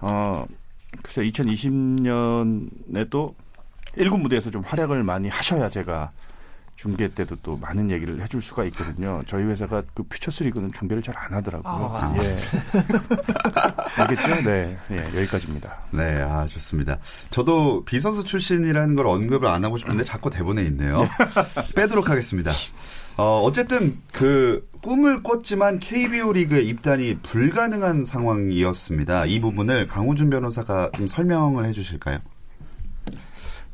어, 0.00 0.46
글쎄 1.02 1.22
2020년에도 1.22 3.34
1군 3.96 4.20
무대에서 4.20 4.50
좀 4.50 4.62
활약을 4.62 5.02
많이 5.02 5.28
하셔야 5.28 5.68
제가 5.68 6.12
중계 6.82 7.06
때도 7.08 7.36
또 7.44 7.56
많은 7.58 7.88
얘기를 7.90 8.20
해줄 8.20 8.42
수가 8.42 8.64
있거든요. 8.64 9.22
저희 9.28 9.44
회사가 9.44 9.84
그 9.94 10.02
퓨처스 10.02 10.42
리그는 10.42 10.72
중계를 10.72 11.00
잘 11.00 11.12
안 11.16 11.34
하더라고요. 11.34 11.90
아, 11.94 12.14
예. 12.16 12.36
알겠죠? 14.02 14.42
네. 14.42 14.76
예, 14.90 14.96
여기까지입니다. 15.18 15.78
네, 15.92 16.20
아, 16.22 16.44
좋습니다. 16.48 16.98
저도 17.30 17.84
비선수 17.84 18.24
출신이라는 18.24 18.96
걸 18.96 19.06
언급을 19.06 19.46
안 19.46 19.64
하고 19.64 19.76
싶은데 19.76 20.02
자꾸 20.02 20.30
대본에 20.30 20.62
있네요. 20.64 21.06
빼도록 21.76 22.10
하겠습니다. 22.10 22.50
어, 23.16 23.42
어쨌든 23.44 24.00
그 24.10 24.66
꿈을 24.80 25.22
꿨지만 25.22 25.78
KBO 25.78 26.32
리그에 26.32 26.62
입단이 26.62 27.18
불가능한 27.22 28.04
상황이었습니다. 28.04 29.26
이 29.26 29.40
부분을 29.40 29.86
강우준 29.86 30.30
변호사가 30.30 30.90
좀 30.96 31.06
설명을 31.06 31.66
해 31.66 31.72
주실까요? 31.72 32.18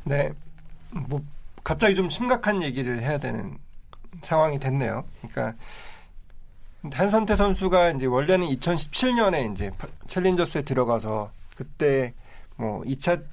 네. 0.03 0.31
뭐 0.91 1.23
갑자기 1.69 1.93
좀 1.93 2.09
심각한 2.09 2.63
얘기를 2.63 2.99
해야 3.03 3.19
되는 3.19 3.55
상황이 4.23 4.57
됐네요. 4.57 5.03
그러니까 5.21 5.53
한선태 6.91 7.35
선수가 7.35 7.91
이제 7.91 8.07
원래는 8.07 8.47
2017년에 8.47 9.51
이제 9.51 9.69
챌린저스에 10.07 10.63
들어가서 10.63 11.29
그때 11.55 12.15
뭐 12.55 12.81
2차 12.85 13.23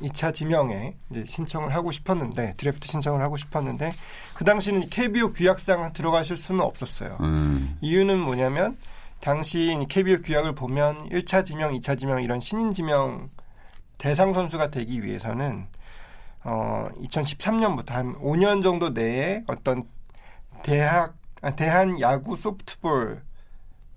2차 0.00 0.32
지명에 0.32 0.96
이제 1.10 1.26
신청을 1.26 1.74
하고 1.74 1.92
싶었는데 1.92 2.54
드래프트 2.56 2.88
신청을 2.88 3.20
하고 3.20 3.36
싶었는데 3.36 3.92
그 4.36 4.44
당시는 4.46 4.88
KBO 4.88 5.32
규약상 5.32 5.92
들어가실 5.92 6.38
수는 6.38 6.62
없었어요. 6.62 7.18
음. 7.20 7.76
이유는 7.82 8.18
뭐냐면 8.18 8.78
당시 9.20 9.76
KBO 9.90 10.22
규약을 10.22 10.54
보면 10.54 11.10
1차 11.10 11.44
지명, 11.44 11.74
2차 11.74 11.98
지명 11.98 12.22
이런 12.22 12.40
신인 12.40 12.70
지명 12.70 13.28
대상 13.98 14.32
선수가 14.32 14.70
되기 14.70 15.02
위해서는 15.02 15.66
어 16.48 16.88
2013년부터 16.98 17.90
한 17.90 18.14
5년 18.20 18.62
정도 18.62 18.90
내에 18.90 19.42
어떤 19.48 19.82
대학 20.62 21.16
아, 21.42 21.50
대한 21.56 22.00
야구 22.00 22.36
소프트볼 22.36 23.20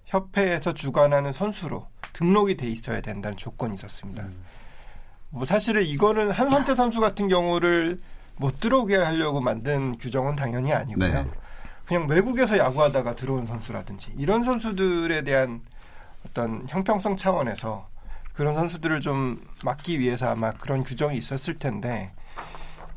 협회에서 0.05 0.73
주관하는 0.73 1.31
선수로 1.31 1.87
등록이 2.13 2.57
돼 2.57 2.67
있어야 2.67 3.01
된다는 3.01 3.37
조건이 3.37 3.75
있었습니다. 3.75 4.23
음. 4.23 4.43
뭐 5.29 5.45
사실은 5.45 5.83
이거는 5.83 6.31
한선태 6.31 6.73
선수 6.73 6.99
같은 6.99 7.27
경우를 7.27 8.01
못 8.35 8.59
들어오게 8.59 8.95
하려고 8.97 9.41
만든 9.41 9.95
규정은 9.99 10.35
당연히 10.35 10.73
아니고요. 10.73 11.23
네. 11.23 11.29
그냥 11.85 12.07
외국에서 12.07 12.57
야구하다가 12.57 13.15
들어온 13.15 13.45
선수라든지 13.45 14.11
이런 14.17 14.43
선수들에 14.43 15.23
대한 15.23 15.61
어떤 16.25 16.65
형평성 16.67 17.15
차원에서 17.15 17.87
그런 18.33 18.55
선수들을 18.55 19.01
좀 19.01 19.47
막기 19.63 19.99
위해서 19.99 20.29
아마 20.29 20.51
그런 20.51 20.83
규정이 20.83 21.15
있었을 21.15 21.59
텐데 21.59 22.11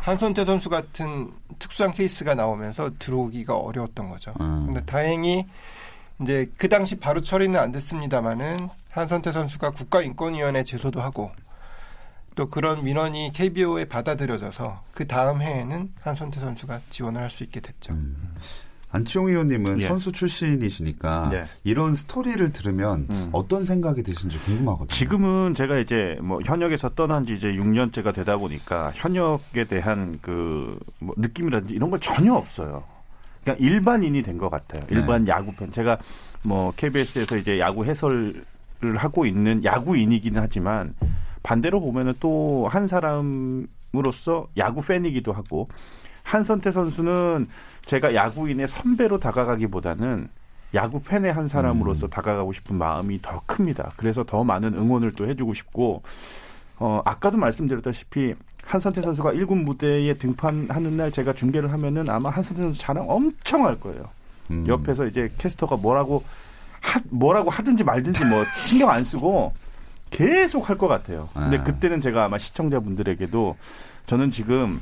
한선태 0.03 0.45
선수 0.45 0.69
같은 0.69 1.33
특수한 1.61 1.93
케이스가 1.93 2.35
나오면서 2.35 2.91
들어오기가 2.99 3.57
어려웠던 3.57 4.09
거죠. 4.09 4.35
음. 4.41 4.67
근데 4.67 4.85
다행히 4.85 5.47
이제 6.21 6.51
그 6.57 6.69
당시 6.69 6.99
바로 6.99 7.21
처리는 7.21 7.59
안 7.59 7.71
됐습니다만은 7.73 8.69
한선태 8.91 9.33
선수가 9.33 9.71
국가인권위원회 9.71 10.65
제소도 10.65 11.01
하고 11.01 11.31
또 12.35 12.49
그런 12.49 12.83
민원이 12.83 13.33
KBO에 13.33 13.85
받아들여져서 13.87 14.83
그 14.93 15.07
다음 15.07 15.41
해에는 15.41 15.93
한선태 16.01 16.41
선수가 16.41 16.81
지원을 16.91 17.21
할 17.23 17.31
수 17.31 17.45
있게 17.45 17.61
됐죠. 17.61 17.93
음. 17.93 18.35
안치홍 18.93 19.29
의원님은 19.29 19.81
예. 19.81 19.89
선수 19.89 20.13
출신이시니까 20.13 21.31
예. 21.33 21.45
이런 21.65 21.95
스토리를 21.95 22.53
들으면 22.53 23.07
음. 23.11 23.29
어떤 23.33 23.65
생각이 23.65 24.03
드신지 24.03 24.39
궁금하거든요. 24.39 24.89
지금은 24.89 25.55
제가 25.55 25.79
이제 25.79 26.17
뭐 26.23 26.39
현역에서 26.45 26.91
떠난 26.91 27.25
지 27.27 27.33
이제 27.35 27.49
6년째가 27.49 28.15
되다 28.15 28.37
보니까 28.37 28.93
현역에 28.95 29.65
대한 29.69 30.19
그 30.21 30.79
뭐 30.99 31.15
느낌이라든지 31.19 31.75
이런 31.75 31.91
걸 31.91 31.99
전혀 32.01 32.33
없어요. 32.35 32.85
그냥 33.45 33.59
일반인이 33.59 34.23
된 34.23 34.39
것 34.39 34.49
같아요. 34.51 34.83
일반 34.91 35.25
네. 35.25 35.33
야구 35.33 35.53
팬. 35.57 35.71
제가 35.73 35.99
뭐 36.43 36.73
KBS에서 36.77 37.37
이제 37.37 37.59
야구 37.59 37.85
해설을 37.85 38.45
하고 38.97 39.27
있는 39.27 39.65
야구인이기는 39.65 40.41
하지만 40.41 40.95
반대로 41.43 41.81
보면은 41.81 42.15
또 42.21 42.69
한 42.69 42.87
사람으로서 42.87 44.47
야구 44.57 44.83
팬이기도 44.83 45.33
하고 45.33 45.69
한선태 46.23 46.71
선수는 46.71 47.49
제가 47.85 48.15
야구인의 48.15 48.69
선배로 48.69 49.19
다가가기보다는 49.19 50.29
야구 50.75 51.03
팬의 51.03 51.33
한 51.33 51.49
사람으로서 51.49 52.07
음. 52.07 52.11
다가가고 52.11 52.53
싶은 52.53 52.77
마음이 52.77 53.21
더 53.21 53.41
큽니다. 53.47 53.93
그래서 53.97 54.25
더 54.25 54.43
많은 54.45 54.75
응원을 54.75 55.13
또 55.13 55.29
해주고 55.29 55.53
싶고 55.55 56.03
어 56.79 57.03
아까도 57.05 57.37
말씀드렸다시피 57.37 58.35
한선태 58.65 59.03
선수가 59.03 59.33
1군 59.33 59.65
무대에 59.65 60.15
등판하는 60.15 60.97
날 60.97 61.11
제가 61.13 61.35
중계를 61.35 61.71
하면은 61.73 62.09
아마 62.09 62.31
한선태 62.31 62.63
선수 62.63 62.81
자랑 62.81 63.05
엄청 63.11 63.67
할 63.67 63.79
거예요. 63.79 64.09
음. 64.51 64.65
옆에서 64.67 65.07
이제 65.07 65.31
캐스터가 65.39 65.77
뭐라고 65.77 66.25
하, 66.81 67.01
뭐라고 67.11 67.51
하든지 67.51 67.85
말든지 67.85 68.25
뭐 68.27 68.43
신경 68.57 68.91
안 68.91 69.05
쓰고 69.05 69.53
계속 70.11 70.69
할 70.71 70.79
것 70.79 70.89
같아요. 70.89 71.29
근데 71.35 71.59
네. 71.59 71.65
그때는 71.65 72.01
제가 72.01 72.25
아마 72.25 72.39
시청자분들에게도 72.39 73.57
저는 74.07 74.31
지금 74.31 74.81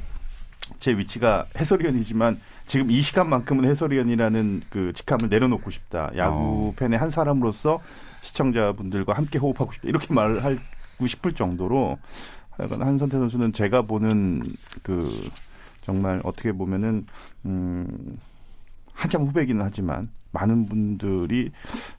제 0.78 0.92
위치가 0.96 1.46
해설위원이지만 1.58 2.40
지금 2.70 2.88
이 2.92 3.02
시간만큼은 3.02 3.64
해설위원이라는 3.64 4.62
그 4.70 4.92
직함을 4.92 5.28
내려놓고 5.28 5.72
싶다. 5.72 6.08
야구 6.16 6.68
어. 6.68 6.74
팬의 6.76 7.00
한 7.00 7.10
사람으로서 7.10 7.80
시청자분들과 8.22 9.12
함께 9.12 9.40
호흡하고 9.40 9.72
싶다. 9.72 9.88
이렇게 9.88 10.14
말하고 10.14 11.06
싶을 11.08 11.34
정도로 11.34 11.98
한선태 12.56 13.18
선수는 13.18 13.52
제가 13.54 13.82
보는 13.82 14.44
그 14.84 15.10
정말 15.80 16.20
어떻게 16.22 16.52
보면은 16.52 17.06
음 17.44 18.16
한참 18.92 19.22
후배기는 19.22 19.60
하지만 19.64 20.08
많은 20.32 20.66
분들이 20.66 21.50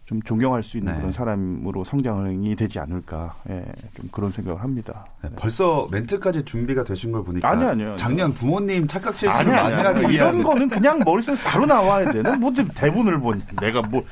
좀 0.06 0.22
존경할 0.22 0.64
수 0.64 0.78
있는 0.78 0.94
네. 0.94 1.00
그런 1.00 1.12
사람으로 1.12 1.84
성장이 1.84 2.56
되지 2.56 2.80
않을까 2.80 3.36
예, 3.50 3.66
좀 3.96 4.10
그런 4.12 4.32
생각을 4.32 4.62
합니다. 4.62 5.06
네, 5.22 5.30
벌써 5.36 5.88
멘트까지 5.92 6.44
준비가 6.44 6.84
되신 6.84 7.12
걸 7.12 7.24
보니까 7.24 7.50
아니 7.50 7.64
아니요. 7.64 7.96
작년 7.98 8.34
부모님 8.34 8.88
착각 8.88 9.16
실수를 9.18 9.52
많이 9.52 9.76
하는 9.76 10.10
이런 10.10 10.44
거는 10.44 10.70
그냥 10.70 11.00
머릿속에 11.00 11.38
바로 11.44 11.66
나와야 11.66 12.12
돼. 12.12 12.22
뭐 12.38 12.52
대본을 12.54 13.20
보니 13.20 13.42
내가 13.60 13.82
뭐 13.82 14.04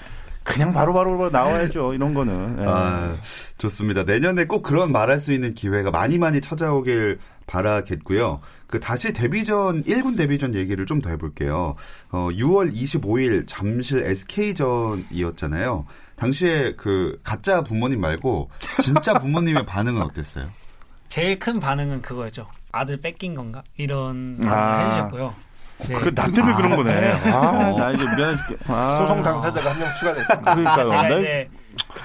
그냥 0.44 0.74
바로바로 0.74 1.18
바로 1.18 1.30
나와야죠. 1.30 1.94
이런 1.94 2.14
거는. 2.14 2.58
예. 2.60 2.66
아, 2.68 3.16
좋습니다. 3.58 4.04
내년에 4.04 4.46
꼭 4.46 4.64
그런 4.64 4.92
말할 4.92 5.20
수 5.20 5.32
있는 5.32 5.54
기회가 5.54 5.92
많이 5.92 6.18
많이 6.18 6.42
찾아오길 6.42 7.20
바라겠고요. 7.46 8.40
그 8.68 8.80
다시 8.80 9.12
데뷔전 9.14 9.84
1군 9.84 10.18
데뷔전 10.18 10.56
얘기를 10.56 10.86
좀 10.86 11.02
더 11.02 11.10
해볼게요. 11.10 11.76
어, 12.12 12.30
6월 12.32 12.74
25일 12.74 13.46
잠실 13.48 14.04
SK전이었잖아요. 14.04 15.86
당시에 16.16 16.74
그 16.76 17.20
가짜 17.24 17.62
부모님 17.64 18.02
말고 18.02 18.50
진짜 18.84 19.14
부모님의 19.14 19.66
반응은 19.68 20.02
어땠어요? 20.02 20.50
제일 21.08 21.40
큰 21.40 21.60
반응은 21.60 22.02
그거였죠. 22.02 22.48
아들 22.72 22.98
뺏긴 22.98 23.34
건가 23.36 23.64
이런 23.78 24.38
아. 24.44 24.86
해주셨고요. 24.86 25.34
네. 25.88 25.94
그래, 25.94 26.12
나 26.14 26.26
때문에 26.28 26.54
아, 26.54 26.58
그런 26.58 26.76
거네. 26.76 27.02
네. 27.02 27.32
아, 27.32 27.76
나 27.78 27.92
이제 27.92 28.04
미안해. 28.04 28.36
아. 28.68 28.98
소송 29.00 29.24
당사자가 29.24 29.70
한 29.70 29.80
명 29.80 29.88
추가됐습니다. 30.00 30.54
그러니까요. 30.56 30.88
제가 30.88 31.10
이제 31.10 31.50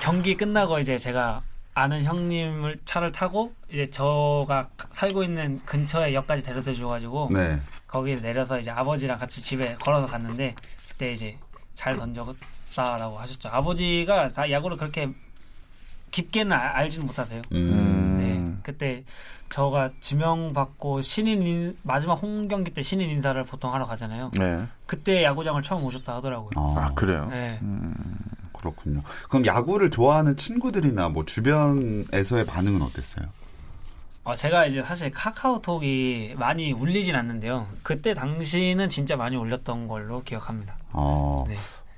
경기 0.00 0.36
끝나고 0.36 0.78
이제 0.78 0.96
제가 0.96 1.42
아는 1.74 2.04
형님을 2.04 2.78
차를 2.84 3.10
타고 3.10 3.52
이제 3.72 3.90
저가 3.90 4.68
살고 4.92 5.24
있는 5.24 5.60
근처에 5.64 6.14
역까지 6.14 6.44
데려다 6.44 6.72
줘가지고 6.72 7.30
네. 7.32 7.60
거기 7.88 8.20
내려서 8.20 8.60
이제 8.60 8.70
아버지랑 8.70 9.18
같이 9.18 9.42
집에 9.42 9.74
걸어서 9.80 10.06
갔는데 10.06 10.54
그때 10.88 11.12
이제 11.12 11.36
잘 11.74 11.96
던졌다라고 11.96 13.18
하셨죠. 13.18 13.48
아버지가 13.48 14.28
야구를 14.50 14.76
그렇게 14.76 15.08
깊게는 16.12 16.52
아, 16.56 16.70
알지는 16.76 17.06
못하세요. 17.06 17.42
음. 17.52 18.20
네, 18.64 18.72
그때 18.72 19.04
저가 19.50 19.90
지명받고 20.00 21.02
신인 21.02 21.42
인, 21.42 21.76
마지막 21.82 22.14
홈 22.14 22.48
경기 22.48 22.72
때 22.72 22.82
신인 22.82 23.10
인사를 23.10 23.44
보통 23.44 23.72
하러 23.72 23.86
가잖아요. 23.86 24.30
네. 24.34 24.66
그때 24.86 25.22
야구장을 25.22 25.60
처음 25.62 25.84
오셨다 25.84 26.16
하더라고요. 26.16 26.50
아, 26.56 26.74
아 26.78 26.94
그래요? 26.94 27.28
네. 27.30 27.58
음. 27.62 27.94
그렇군요. 28.52 29.02
그럼 29.28 29.44
야구를 29.44 29.90
좋아하는 29.90 30.36
친구들이나 30.36 31.10
뭐 31.10 31.26
주변에서의 31.26 32.46
반응은 32.46 32.80
어땠어요? 32.80 33.26
어, 34.24 34.34
제가 34.34 34.64
이제 34.64 34.82
사실 34.82 35.10
카카오톡이 35.10 36.34
많이 36.38 36.72
울리진 36.72 37.14
않는데요. 37.14 37.68
그때 37.82 38.14
당시는 38.14 38.88
진짜 38.88 39.16
많이 39.16 39.36
울렸던 39.36 39.86
걸로 39.86 40.22
기억합니다. 40.22 40.78
어, 40.92 41.44
네. 41.46 41.56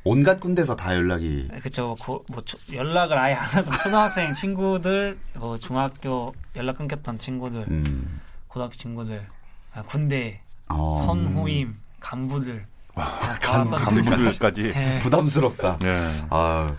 온갖 0.09 0.39
군데서 0.39 0.77
다 0.77 0.95
연락이. 0.95 1.49
네, 1.51 1.59
그쵸. 1.59 1.97
고, 2.01 2.25
뭐, 2.29 2.41
연락을 2.73 3.19
아예 3.19 3.35
안 3.35 3.45
하던 3.45 3.77
초등학생 3.79 4.35
친구들, 4.35 5.19
뭐, 5.35 5.59
중학교 5.59 6.33
연락 6.55 6.79
끊겼던 6.79 7.19
친구들, 7.19 7.67
음. 7.69 8.21
고등학교 8.47 8.75
친구들, 8.75 9.27
아, 9.75 9.83
군대, 9.83 10.41
어. 10.69 11.03
선후임, 11.05 11.77
간부들, 11.99 12.67
간, 12.95 13.69
간부들까지 13.69 14.63
네. 14.63 14.99
부담스럽다. 15.01 15.79
네. 15.81 16.27
아, 16.31 16.77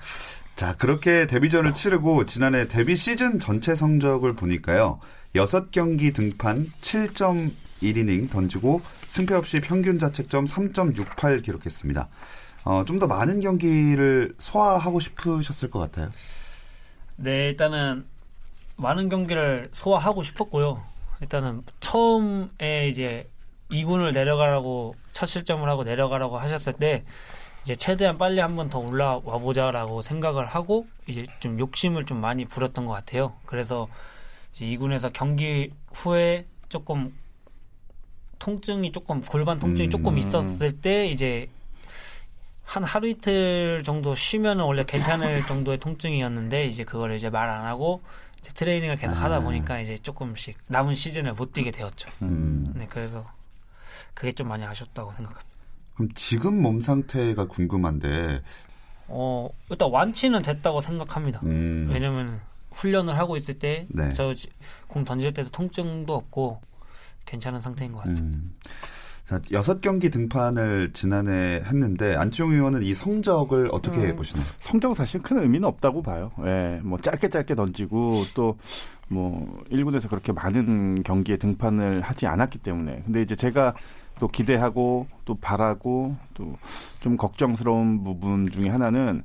자 0.55 0.75
그렇게 0.77 1.27
데뷔전을 1.27 1.73
치르고 1.73 2.25
지난해 2.25 2.67
데뷔 2.67 2.95
시즌 2.95 3.39
전체 3.39 3.75
성적을 3.75 4.33
보니까요. 4.33 4.99
6경기 5.35 6.15
등판 6.15 6.65
7점 6.81 7.51
1이닝 7.83 8.31
던지고 8.31 8.81
승패 9.07 9.35
없이 9.35 9.59
평균 9.59 9.99
자책점 9.99 10.45
3.68 10.45 11.43
기록했습니다. 11.43 12.09
어, 12.67 12.83
좀 12.83 12.99
더 12.99 13.07
많은 13.07 13.39
경기를 13.39 14.33
소화하고 14.39 14.99
싶으셨을 14.99 15.69
것 15.69 15.79
같아요. 15.79 16.09
네, 17.15 17.45
일단은 17.47 18.05
많은 18.75 19.07
경기를 19.07 19.69
소화하고 19.71 20.21
싶었고요. 20.21 20.83
일단은 21.21 21.63
처음에 21.79 22.89
이제 22.89 23.29
2군을 23.71 24.13
내려가라고 24.13 24.95
첫 25.13 25.27
실점을 25.27 25.67
하고 25.69 25.83
내려가라고 25.83 26.37
하셨을 26.37 26.73
때 26.73 27.05
이제 27.63 27.73
최대한 27.75 28.17
빨리 28.17 28.39
한번 28.41 28.69
더 28.69 28.79
올라와 28.79 29.19
보자라고 29.19 30.01
생각을 30.01 30.45
하고 30.45 30.87
이제 31.07 31.25
좀 31.39 31.57
욕심을 31.59 32.05
좀 32.05 32.19
많이 32.19 32.43
부렸던 32.45 32.85
것 32.85 32.91
같아요. 32.91 33.33
그래서 33.45 33.87
이제 34.53 34.65
2군에서 34.65 35.11
경기 35.13 35.71
후에 35.93 36.45
조금 36.67 37.13
통증이 38.39 38.91
조금 38.91 39.21
골반 39.21 39.57
통증이 39.59 39.87
음. 39.87 39.91
조금 39.91 40.17
있었을 40.17 40.81
때 40.81 41.07
이제 41.07 41.47
한 42.67 42.83
하루 42.83 43.07
이틀 43.07 43.81
정도 43.83 44.13
쉬면 44.13 44.59
원래 44.59 44.83
괜찮을 44.83 45.45
정도의 45.47 45.77
통증이었는데 45.79 46.65
이제 46.65 46.83
그걸 46.83 47.15
이제 47.15 47.29
말 47.29 47.49
안 47.49 47.65
하고 47.65 48.01
이제 48.39 48.51
트레이닝을 48.53 48.97
계속 48.97 49.15
아. 49.15 49.23
하다 49.23 49.39
보니까 49.39 49.79
이제 49.79 49.97
조금씩 49.97 50.57
남은 50.67 50.93
시즌을 50.93 51.33
못 51.33 51.53
뛰게 51.53 51.71
되었죠. 51.71 52.09
음. 52.21 52.73
네, 52.75 52.85
그래서 52.89 53.25
그게 54.13 54.31
좀 54.33 54.49
많이 54.49 54.65
아쉽다고 54.65 55.13
생각합니다. 55.13 55.47
그럼 55.95 56.09
지금 56.13 56.61
몸 56.61 56.81
상태가 56.81 57.45
궁금한데 57.47 58.41
어 59.07 59.49
일단 59.69 59.89
완치는 59.89 60.41
됐다고 60.41 60.81
생각합니다. 60.81 61.39
음. 61.43 61.89
왜냐면 61.89 62.41
훈련을 62.71 63.17
하고 63.17 63.37
있을 63.37 63.57
때 63.57 63.87
저공 64.13 64.35
네. 64.95 65.03
던질 65.05 65.33
때도 65.33 65.49
통증도 65.49 66.13
없고 66.13 66.61
괜찮은 67.25 67.61
상태인 67.61 67.93
것 67.93 67.99
같습니다. 68.01 68.27
음. 68.37 68.55
자, 69.27 69.41
여섯 69.51 69.81
경기 69.81 70.09
등판을 70.09 70.93
지난해 70.93 71.61
했는데 71.65 72.15
안치홍 72.15 72.53
의원은 72.53 72.81
이 72.83 72.93
성적을 72.93 73.69
어떻게 73.73 73.99
음, 73.99 74.15
보시나요? 74.15 74.45
성적 74.59 74.95
사실 74.95 75.21
큰 75.21 75.39
의미는 75.39 75.67
없다고 75.67 76.01
봐요. 76.01 76.31
예, 76.45 76.79
뭐 76.81 76.97
짧게 76.99 77.29
짧게 77.29 77.55
던지고 77.55 78.23
또 78.33 78.55
뭐 79.09 79.51
1군에서 79.71 80.09
그렇게 80.09 80.31
많은 80.31 81.03
경기에 81.03 81.37
등판을 81.37 82.01
하지 82.01 82.27
않았기 82.27 82.59
때문에. 82.59 83.03
근데 83.05 83.21
이제 83.21 83.35
제가 83.35 83.73
또 84.19 84.27
기대하고 84.27 85.07
또 85.25 85.35
바라고 85.35 86.15
또 86.33 86.57
좀 86.99 87.15
걱정스러운 87.15 88.03
부분 88.03 88.49
중에 88.51 88.67
하나는 88.69 89.23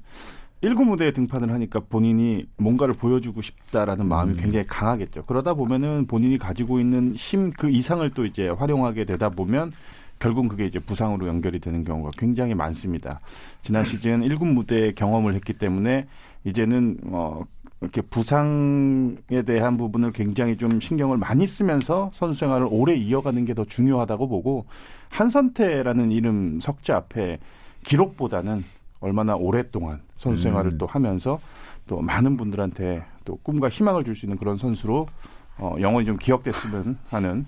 1구 0.62 0.85
무대에 0.85 1.12
등판을 1.12 1.51
하니까 1.51 1.81
본인이 1.81 2.46
뭔가를 2.57 2.94
보여주고 2.94 3.42
싶다라는 3.42 4.07
마음이 4.07 4.33
음. 4.33 4.37
굉장히 4.37 4.64
강하겠죠. 4.66 5.22
그러다 5.25 5.55
보면은 5.55 6.07
본인이 6.07 6.38
가지고 6.38 6.79
있는 6.81 7.14
힘 7.16 7.53
그 7.53 7.68
이상을 7.68 8.09
또 8.11 8.25
이제 8.25 8.48
활용하게 8.48 9.05
되다 9.05 9.29
보면 9.31 9.72
결국 10.20 10.48
그게 10.48 10.66
이제 10.66 10.79
부상으로 10.79 11.27
연결이 11.27 11.59
되는 11.59 11.83
경우가 11.85 12.11
굉장히 12.16 12.55
많습니다. 12.55 13.18
지난 13.62 13.83
시즌 13.83 14.20
1군 14.20 14.53
무대 14.53 14.92
경험을 14.92 15.35
했기 15.35 15.53
때문에 15.53 16.07
이제는 16.44 16.98
어 17.07 17.42
이렇게 17.81 18.01
부상에 18.03 19.42
대한 19.44 19.77
부분을 19.77 20.12
굉장히 20.12 20.57
좀 20.57 20.79
신경을 20.79 21.16
많이 21.16 21.48
쓰면서 21.48 22.12
선수 22.14 22.38
생활을 22.38 22.68
오래 22.70 22.94
이어가는 22.94 23.44
게 23.44 23.55
더 23.55 23.64
중요하다고 23.64 24.29
보고 24.29 24.66
한선태라는 25.09 26.12
이름 26.12 26.61
석자 26.61 26.96
앞에 26.96 27.38
기록보다는 27.85 28.62
얼마나 29.03 29.35
오랫동안 29.35 30.01
선수 30.17 30.43
생활을 30.45 30.73
음. 30.73 30.79
또 30.79 30.87
하면서 30.87 31.38
또 31.87 32.01
많은 32.01 32.37
분들한테 32.37 33.05
또 33.25 33.37
꿈과 33.43 33.69
희망을 33.69 34.05
줄 34.05 34.17
수 34.17 34.25
있는 34.27 34.38
그런 34.38 34.57
선수로 34.57 35.09
어, 35.59 35.77
영원히 35.81 36.07
좀 36.07 36.17
기억됐으면 36.17 36.99
하는 37.11 37.45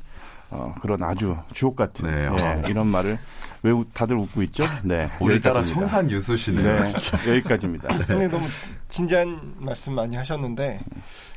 어, 0.50 0.74
그런 0.82 1.02
아주 1.02 1.36
주옥 1.52 1.76
같은 1.76 2.04
네, 2.06 2.28
네, 2.30 2.62
어. 2.64 2.68
이런 2.68 2.86
말을 2.88 3.18
왜 3.62 3.72
다들 3.94 4.16
웃고 4.16 4.42
있죠? 4.42 4.64
네. 4.82 5.10
오늘따라 5.20 5.64
청산 5.64 6.10
유수시네요. 6.10 6.76
네, 6.76 7.30
여기까지입니다. 7.30 7.88
네. 8.06 8.28
너무 8.28 8.46
진지한 8.88 9.54
말씀 9.56 9.94
많이 9.94 10.14
하셨는데 10.16 10.80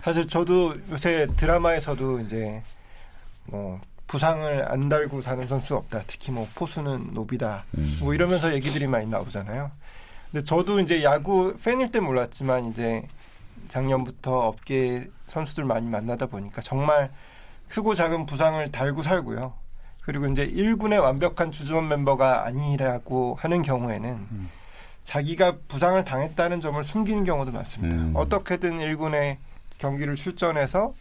사실 0.02 0.28
저도 0.28 0.76
요새 0.92 1.26
드라마에서도 1.38 2.20
이제 2.22 2.62
뭐 3.46 3.80
부상을 4.08 4.72
안 4.72 4.90
달고 4.90 5.22
사는 5.22 5.48
선수 5.48 5.76
없다. 5.76 6.02
특히 6.08 6.32
뭐 6.32 6.48
포수는 6.56 7.14
노비다. 7.14 7.64
음. 7.78 7.98
뭐 8.02 8.14
이러면서 8.14 8.54
얘기들이 8.54 8.88
많이 8.88 9.08
나오잖아요. 9.08 9.72
근데 10.32 10.44
저도 10.44 10.80
이제 10.80 11.04
야구 11.04 11.56
팬일 11.64 11.92
때 11.92 12.00
몰랐지만 12.00 12.66
이제 12.66 13.08
작년부터 13.68 14.48
업계 14.48 15.06
선수들 15.28 15.66
많이 15.66 15.90
만나다 15.90 16.26
보니까 16.28 16.62
정말 16.62 17.12
크고 17.70 17.96
작은 17.96 18.26
부상을 18.26 18.72
달고 18.72 19.04
살고요. 19.04 19.54
그리고 20.02 20.28
이제 20.28 20.48
1군의 20.48 21.02
완벽한 21.02 21.52
주전 21.52 21.90
멤버가 21.90 22.46
아니라고 22.46 23.38
하는 23.40 23.62
경우에는 23.62 24.10
음. 24.10 24.50
자기가 25.04 25.58
부상을 25.68 26.04
당했다는 26.04 26.62
점을 26.62 26.82
숨기는 26.84 27.24
경우도 27.26 27.52
많습니다. 27.52 27.96
음. 27.96 28.14
어떻게든 28.16 28.80
1군에 28.80 29.38
경기를 29.78 30.16
출전해서 30.16 30.94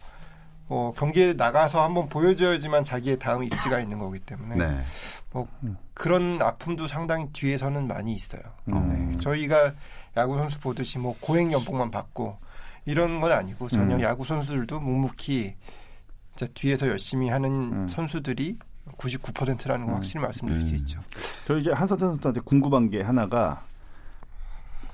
뭐 0.67 0.91
경기에 0.93 1.33
나가서 1.33 1.83
한번 1.83 2.09
보여줘야지만 2.09 2.83
자기의 2.83 3.19
다음 3.19 3.43
입지가 3.43 3.79
있는 3.79 3.99
거기 3.99 4.19
때문에 4.19 4.55
네. 4.55 4.83
뭐 5.31 5.47
그런 5.93 6.41
아픔도 6.41 6.87
상당히 6.87 7.27
뒤에서는 7.31 7.87
많이 7.87 8.13
있어요. 8.13 8.41
음. 8.73 9.11
네. 9.11 9.17
저희가 9.19 9.73
야구 10.17 10.37
선수 10.37 10.59
보듯이 10.59 10.99
뭐 10.99 11.15
고액 11.19 11.51
연봉만 11.51 11.91
받고 11.91 12.37
이런 12.85 13.21
건 13.21 13.31
아니고 13.31 13.69
전혀 13.69 13.95
음. 13.95 14.01
야구 14.01 14.25
선수들도 14.25 14.79
묵묵히 14.79 15.55
진짜 16.35 16.51
뒤에서 16.53 16.87
열심히 16.87 17.29
하는 17.29 17.49
음. 17.51 17.87
선수들이 17.87 18.57
99%라는 18.97 19.85
거 19.85 19.93
음. 19.93 19.95
확실히 19.95 20.21
말씀드릴 20.21 20.61
수 20.61 20.71
음. 20.71 20.75
있죠. 20.75 20.99
저 21.45 21.57
이제 21.57 21.71
한서태 21.71 22.01
선수한테 22.01 22.41
궁금한 22.41 22.89
게 22.89 23.01
하나가 23.01 23.66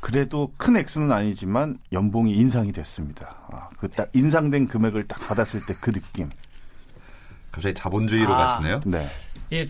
그래도 0.08 0.52
큰 0.58 0.76
액수는 0.76 1.14
아니지만 1.14 1.80
연봉이 1.94 2.36
인상이 2.36 2.74
됐습니다. 2.74 3.38
아, 3.50 3.70
그 3.78 3.88
딱 3.88 4.10
인상된 4.12 4.68
금액을 4.68 5.08
딱 5.08 5.18
받았을 5.26 5.66
때 5.66 5.74
그 5.80 5.94
느낌. 5.94 6.30
갑자기 7.54 7.74
자본주의로 7.74 8.34
아, 8.34 8.38
가시네요. 8.38 8.82
네. 8.86 9.06
예, 9.54 9.64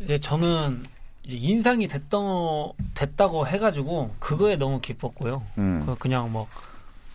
이제 0.00 0.18
저는 0.18 0.82
이제 1.24 1.36
인상이 1.36 1.88
됐던 1.88 2.72
됐다고 2.94 3.46
해가지고 3.48 4.14
그거에 4.18 4.56
너무 4.56 4.80
기뻤고요. 4.80 5.42
음. 5.58 5.82
그 5.84 5.94
그냥 5.98 6.32
뭐 6.32 6.48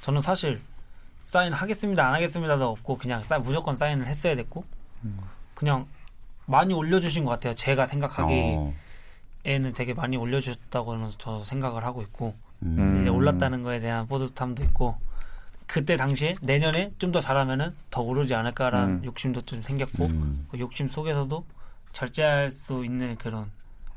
저는 0.03 0.21
사실 0.21 0.61
사인 1.23 1.53
하겠습니다 1.53 2.05
안 2.05 2.13
하겠습니다도 2.13 2.69
없고 2.69 2.99
그냥 2.99 3.23
사인 3.23 3.41
무조건 3.41 3.75
사인을 3.75 4.05
했어야 4.05 4.35
됐고 4.35 4.63
음. 5.05 5.19
그냥 5.55 5.87
많이 6.45 6.75
올려주신 6.75 7.25
것 7.25 7.31
같아요. 7.31 7.55
제가 7.55 7.87
생각하기에는 7.87 8.59
어. 8.59 9.73
되게 9.73 9.95
많이 9.95 10.15
올려주셨다고는 10.15 11.09
저도 11.17 11.41
생각을 11.41 11.83
하고 11.85 12.03
있고 12.03 12.35
음. 12.63 13.01
이제 13.01 13.09
올랐다는 13.09 13.63
거에 13.63 13.79
대한 13.79 14.07
뿌듯함도 14.07 14.63
있고 14.65 14.95
그때 15.67 15.95
당시에 15.95 16.35
내년에 16.41 16.91
좀 16.99 17.11
더 17.11 17.19
잘하면은 17.19 17.73
더 17.89 18.01
오르지 18.01 18.35
않을까라는 18.35 18.95
음. 18.95 19.05
욕심도 19.05 19.41
좀 19.41 19.61
생겼고 19.61 20.05
음. 20.05 20.47
그 20.51 20.59
욕심 20.59 20.87
속에서도 20.87 21.45
절제할 21.93 22.51
수 22.51 22.83
있는 22.85 23.15
그런 23.17 23.49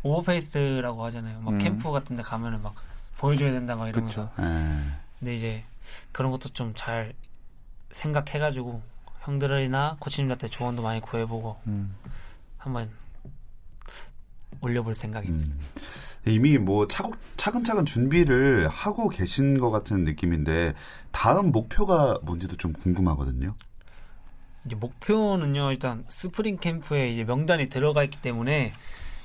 오버페이스라고 0.02 1.04
하잖아요. 1.06 1.40
막 1.40 1.54
음. 1.54 1.58
캠프 1.58 1.90
같은 1.90 2.16
데 2.16 2.22
가면은 2.22 2.62
막 2.62 2.74
보여줘야 3.18 3.52
된다 3.52 3.74
막 3.74 3.88
이러면서. 3.88 4.30
음. 4.38 4.94
근데 5.18 5.34
이제 5.34 5.64
그런 6.12 6.30
것도 6.30 6.48
좀 6.50 6.72
잘 6.76 7.12
생각해가지고 7.92 8.82
형들이나 9.20 9.96
코치님한테 10.00 10.48
조언도 10.48 10.82
많이 10.82 11.00
구해보고 11.00 11.56
음. 11.68 11.94
한번 12.58 12.90
올려볼 14.60 14.94
생각입니다. 14.94 15.54
음. 15.54 15.60
이미 16.26 16.58
뭐 16.58 16.88
차곡, 16.88 17.16
차근차근 17.36 17.84
준비를 17.84 18.68
하고 18.68 19.08
계신 19.08 19.58
것 19.58 19.70
같은 19.70 20.04
느낌인데 20.04 20.74
다음 21.10 21.50
목표가 21.52 22.18
뭔지도 22.22 22.56
좀 22.56 22.72
궁금하거든요. 22.72 23.54
이제 24.66 24.76
목표는요 24.76 25.72
일단 25.72 26.04
스프링 26.08 26.56
캠프에 26.56 27.10
이제 27.10 27.24
명단이 27.24 27.68
들어가 27.68 28.02
있기 28.04 28.22
때문에 28.22 28.72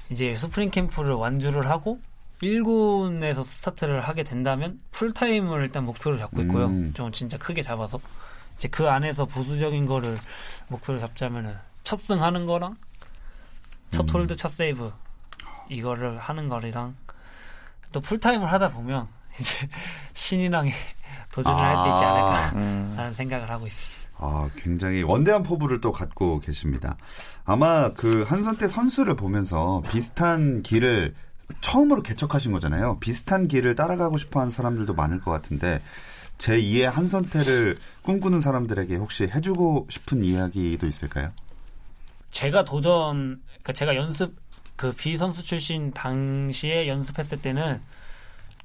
이제 0.09 0.35
스프링 0.35 0.71
캠프를 0.71 1.13
완주를 1.13 1.69
하고 1.69 1.99
1군에서 2.41 3.43
스타트를 3.43 4.01
하게 4.01 4.23
된다면 4.23 4.79
풀타임을 4.91 5.61
일단 5.61 5.85
목표로 5.85 6.17
잡고 6.17 6.41
있고요. 6.43 6.67
음. 6.67 6.93
좀 6.93 7.11
진짜 7.11 7.37
크게 7.37 7.61
잡아서 7.61 7.99
이제 8.57 8.67
그 8.67 8.89
안에서 8.89 9.25
부수적인 9.25 9.85
거를 9.85 10.15
목표로 10.67 10.99
잡자면은 10.99 11.55
첫 11.83 11.97
승하는 11.97 12.45
거랑 12.45 12.75
첫 13.91 14.03
음. 14.03 14.09
홀드 14.09 14.35
첫 14.35 14.49
세이브 14.49 14.91
이거를 15.69 16.17
하는 16.17 16.49
거랑 16.49 16.95
또 17.91 18.01
풀타임을 18.01 18.51
하다 18.51 18.69
보면 18.69 19.07
이제 19.39 19.69
신인왕에 20.13 20.73
도전을 21.31 21.59
아, 21.59 21.69
할수 21.69 21.95
있지 21.95 22.03
않을까라는 22.03 23.11
음. 23.11 23.13
생각을 23.13 23.49
하고 23.49 23.67
있습니다. 23.67 23.99
아, 24.21 24.49
굉장히 24.57 25.01
원대한 25.01 25.43
포부를 25.43 25.79
또 25.79 25.91
갖고 25.91 26.39
계십니다. 26.39 26.97
아마 27.45 27.93
그 27.93 28.23
한선태 28.23 28.67
선수를 28.67 29.15
보면서 29.15 29.81
비슷한 29.89 30.61
길을 30.61 31.15
처음으로 31.61 32.03
개척하신 32.03 32.51
거잖아요. 32.51 32.99
비슷한 32.99 33.47
길을 33.47 33.75
따라가고 33.75 34.17
싶어 34.17 34.41
하는 34.41 34.51
사람들도 34.51 34.93
많을 34.93 35.21
것 35.21 35.31
같은데 35.31 35.81
제2의 36.37 36.83
한선태를 36.83 37.77
꿈꾸는 38.01 38.41
사람들에게 38.41 38.95
혹시 38.95 39.23
해주고 39.23 39.87
싶은 39.89 40.23
이야기도 40.23 40.85
있을까요? 40.85 41.31
제가 42.29 42.63
도전, 42.63 43.41
그러니까 43.47 43.73
제가 43.73 43.95
연습 43.95 44.35
그 44.79 44.93
비선수 44.93 45.43
출신 45.43 45.91
당시에 45.91 46.87
연습했을 46.87 47.41
때는 47.41 47.81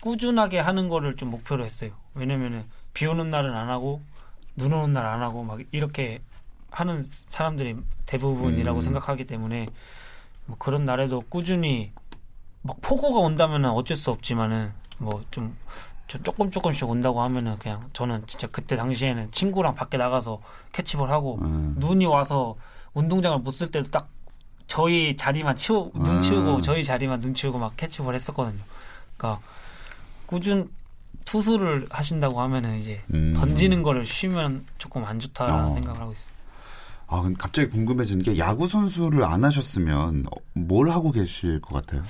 꾸준하게 0.00 0.61
하는 0.61 0.88
거를 0.88 1.16
좀 1.16 1.29
목표로 1.31 1.64
했어요. 1.64 1.90
왜냐면은 2.14 2.64
비 2.92 3.05
오는 3.05 3.31
날은 3.31 3.53
안 3.53 3.68
하고 3.68 4.00
눈 4.55 4.72
오는 4.72 4.92
날 4.92 5.07
안 5.07 5.22
하고 5.22 5.42
막 5.42 5.59
이렇게 5.72 6.20
하는 6.70 7.05
사람들이 7.27 7.74
대부분이라고 8.07 8.79
음. 8.79 8.81
생각하기 8.81 9.24
때문에 9.24 9.66
뭐 10.46 10.57
그런 10.57 10.85
날에도 10.85 11.20
꾸준히 11.29 11.90
막 12.62 12.81
폭우가 12.81 13.18
온다면은 13.18 13.70
어쩔 13.70 13.96
수 13.96 14.12
없지만은 14.12 14.72
뭐좀 14.98 15.57
조금 16.22 16.48
조금씩 16.48 16.88
온다고 16.88 17.22
하면은 17.22 17.59
그냥 17.59 17.90
저는 17.92 18.24
진짜 18.29 18.46
그때 18.46 18.77
당시에는 18.77 19.33
친구랑 19.33 19.74
밖에 19.74 19.96
나가서 19.96 20.40
캐치볼 20.70 21.11
하고 21.11 21.40
음. 21.42 21.74
눈이 21.79 22.07
와서 22.07 22.55
운동장을 22.92 23.37
못 23.40 23.50
쓸 23.50 23.68
때도 23.72 23.90
딱 23.90 24.09
저희 24.66 25.16
자리만 25.16 25.57
치우 25.57 25.90
눈 25.94 26.22
치우고 26.22 26.57
음. 26.57 26.62
저희 26.62 26.85
자리만 26.85 27.20
눈 27.20 27.35
치우고 27.35 27.59
막 27.59 27.77
캐치볼 27.77 28.14
했었거든요. 28.14 28.62
그러니까 29.16 29.42
꾸준 30.27 30.70
투수를 31.24 31.87
하신다고 31.90 32.40
하면은 32.40 32.79
이제 32.79 33.03
음. 33.12 33.35
던지는 33.35 33.83
거를 33.83 34.05
쉬면 34.05 34.64
조금 34.79 35.05
안 35.05 35.20
좋다라는 35.20 35.64
어. 35.66 35.74
생각을 35.74 36.00
하고 36.00 36.12
있어요. 36.12 36.35
아, 37.07 37.31
갑자기 37.38 37.68
궁금해지는 37.68 38.24
게 38.24 38.38
야구 38.38 38.66
선수를 38.66 39.24
안 39.24 39.44
하셨으면 39.44 40.24
뭘 40.55 40.90
하고 40.90 41.12
계실 41.12 41.61
것 41.61 41.74
같아요? 41.74 42.03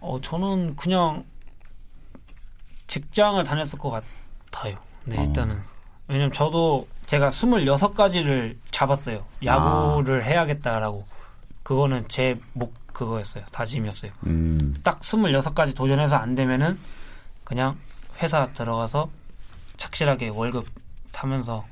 어, 0.00 0.20
저는 0.20 0.76
그냥 0.76 1.24
직장을 2.86 3.42
다녔을 3.42 3.78
것 3.78 3.90
같아요. 3.90 4.78
네, 5.04 5.18
어. 5.18 5.22
일단은. 5.24 5.60
왜냐면 6.08 6.32
저도 6.32 6.86
제가 7.06 7.28
26가지를 7.28 8.56
잡았어요. 8.70 9.24
야구를 9.44 10.22
아. 10.22 10.24
해야겠다라고. 10.24 11.04
그거는 11.62 12.06
제 12.08 12.38
목 12.52 12.74
그거였어요. 12.92 13.44
다짐이었어요. 13.52 14.12
음. 14.26 14.74
딱 14.82 15.00
26가지 15.00 15.74
도전해서 15.74 16.16
안 16.16 16.34
되면은 16.34 16.78
그냥 17.44 17.76
회사 18.20 18.42
들어가서 18.52 19.10
착실하게 19.78 20.28
월급 20.28 20.66
타면서 21.10 21.64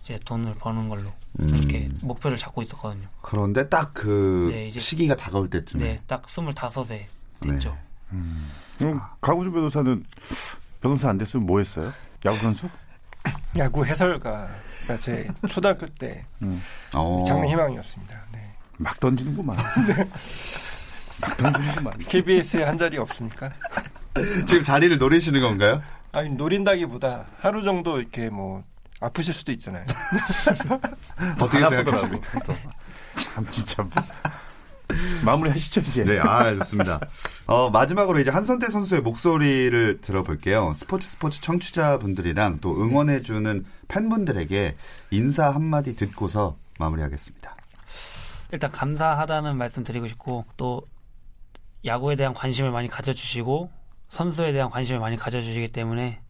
이제 0.00 0.18
돈을 0.24 0.54
버는 0.56 0.88
걸로 0.90 1.10
음. 1.40 1.48
이렇게 1.48 1.88
목표를 2.02 2.36
잡고 2.36 2.60
있었거든요. 2.62 3.08
그런데 3.22 3.68
딱그 3.68 4.50
네, 4.52 4.70
시기가 4.70 5.16
다가올 5.16 5.48
때쯤에 5.48 5.82
네, 5.82 5.98
딱 6.06 6.22
25에 6.26 7.06
됐죠. 7.40 7.70
네. 7.70 7.78
음. 8.12 8.50
그럼 8.78 9.00
가구주 9.20 9.50
변호사는 9.50 10.04
변호사 10.82 11.08
안 11.08 11.16
됐으면 11.18 11.46
뭐 11.46 11.58
했어요? 11.58 11.90
야구 12.26 12.36
선수? 12.38 12.68
야구 13.56 13.84
해설가가 13.84 14.48
제 15.00 15.26
초등학교 15.48 15.86
때 15.86 16.24
음. 16.42 16.62
어. 16.94 17.24
장래 17.26 17.48
희망이었습니다. 17.48 18.22
네. 18.32 18.52
막 18.78 18.98
던지는구만. 19.00 19.56
네. 19.86 20.08
막 21.22 21.36
던지는구만. 21.36 21.98
KBS에 21.98 22.64
한 22.64 22.76
자리 22.76 22.98
없습니까? 22.98 23.50
지금 24.46 24.64
자리를 24.64 24.96
노리시는 24.98 25.40
건가요? 25.40 25.82
아니 26.12 26.30
노린다기보다 26.30 27.26
하루 27.38 27.62
정도 27.62 27.98
이렇게 27.98 28.30
뭐 28.30 28.64
아프실 29.00 29.34
수도 29.34 29.52
있잖아요. 29.52 29.84
어떻게 31.40 31.58
생각하십니까? 31.58 32.40
참 33.14 33.46
진짜 33.50 33.86
마무리 35.24 35.50
하시죠 35.50 35.80
이제. 35.80 36.04
네, 36.04 36.18
아 36.18 36.54
좋습니다. 36.54 37.00
어, 37.46 37.70
마지막으로 37.70 38.18
이제 38.20 38.30
한선태 38.30 38.68
선수의 38.68 39.02
목소리를 39.02 40.00
들어볼게요. 40.00 40.72
스포츠 40.74 41.08
스포츠 41.08 41.40
청취자분들이랑 41.40 42.58
또 42.60 42.80
응원해주는 42.80 43.64
팬분들에게 43.88 44.76
인사 45.10 45.50
한마디 45.50 45.96
듣고서 45.96 46.56
마무리하겠습니다. 46.78 47.55
일단 48.56 48.72
감사하다는 48.72 49.56
말씀 49.56 49.84
드리고 49.84 50.08
싶고 50.08 50.44
또 50.56 50.82
야구에 51.84 52.16
대한 52.16 52.32
관심을 52.32 52.70
많이 52.70 52.88
가져주시고 52.88 53.70
선수에 54.08 54.52
대한 54.52 54.70
관심을 54.70 54.98
많이 54.98 55.16
가져주시기 55.16 55.68
때문에 55.68 56.20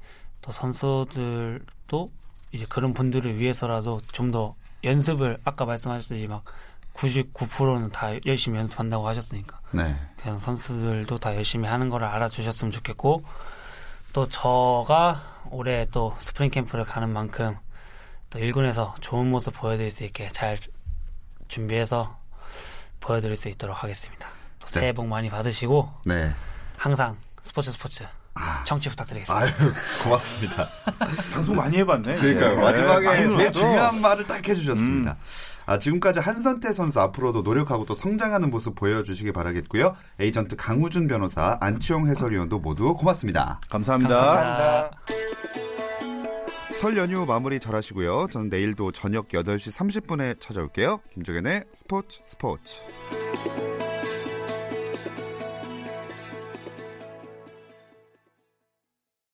또 0.43 0.51
선수들도 0.51 2.13
이제 2.53 2.67
그런 2.69 2.93
분들을 2.95 3.39
위해서라도 3.39 4.01
좀 4.13 4.33
더 4.33 4.57
연습을 4.85 5.39
아까 5.45 5.65
말씀하셨듯이 5.65 6.27
막 6.27 6.45
99%는 6.95 7.91
다 7.91 8.11
열심히 8.25 8.59
연습한다고 8.59 9.07
하셨으니까. 9.07 9.61
네. 9.73 9.95
그냥 10.17 10.39
선수들도 10.39 11.19
다 11.19 11.35
열심히 11.35 11.69
하는 11.69 11.89
거를 11.91 12.07
알아주셨으면 12.07 12.73
좋겠고 12.73 13.23
또 14.13 14.29
저가 14.29 15.21
올해 15.51 15.87
또 15.93 16.15
스프링 16.19 16.51
캠프를 16.51 16.85
가는 16.85 17.09
만큼 17.09 17.57
또 18.31 18.39
1군에서 18.39 19.01
좋은 19.01 19.31
모습 19.31 19.55
보여드릴 19.55 19.91
수 19.91 20.05
있게 20.05 20.29
잘 20.29 20.59
준비해서 21.49 22.19
보여드릴 23.01 23.37
수 23.37 23.49
있도록 23.49 23.83
하겠습니다. 23.83 24.29
또 24.61 24.67
새해 24.67 24.87
네. 24.87 24.93
복 24.93 25.07
많이 25.07 25.31
받으시고 25.31 25.91
네. 26.05 26.35
항상 26.77 27.17
스포츠 27.43 27.71
스포츠 27.71 28.05
아. 28.35 28.63
청취 28.65 28.89
부탁드리겠습니다. 28.91 29.45
아유, 29.45 29.51
고맙습니다. 30.03 30.69
방송 31.33 31.57
많이 31.57 31.79
해봤네. 31.79 32.17
그러니까요. 32.17 32.57
네. 32.57 32.63
마지막에 32.63 33.29
제일 33.29 33.53
중요한 33.53 34.01
말을 34.01 34.27
딱 34.27 34.47
해주셨습니다. 34.47 35.13
음. 35.13 35.17
아, 35.67 35.79
지금까지 35.79 36.21
한선태 36.21 36.73
선수 36.73 37.01
앞으로도 37.01 37.43
노력하고 37.43 37.87
또 37.87 37.95
성장하는 37.95 38.51
모습 38.51 38.75
보여주시기 38.77 39.33
바라겠고요. 39.33 39.97
에이전트 40.21 40.57
강우준 40.57 41.09
변호사, 41.09 41.57
안치용 41.61 42.09
해설위원도 42.09 42.61
모두 42.61 42.95
고맙습니다. 42.95 43.61
감사합니다. 43.69 44.15
감사합니다. 44.15 45.66
설 46.77 46.99
연휴 46.99 47.25
마무리 47.25 47.59
잘 47.59 47.75
하시고요. 47.75 48.29
저는 48.31 48.51
내일도 48.51 48.93
저녁 48.93 49.29
8시 49.29 49.75
30분에 49.75 50.39
찾아올게요. 50.39 51.01
김종현의 51.15 51.65
스포츠 51.73 52.21
스포츠. 52.27 52.83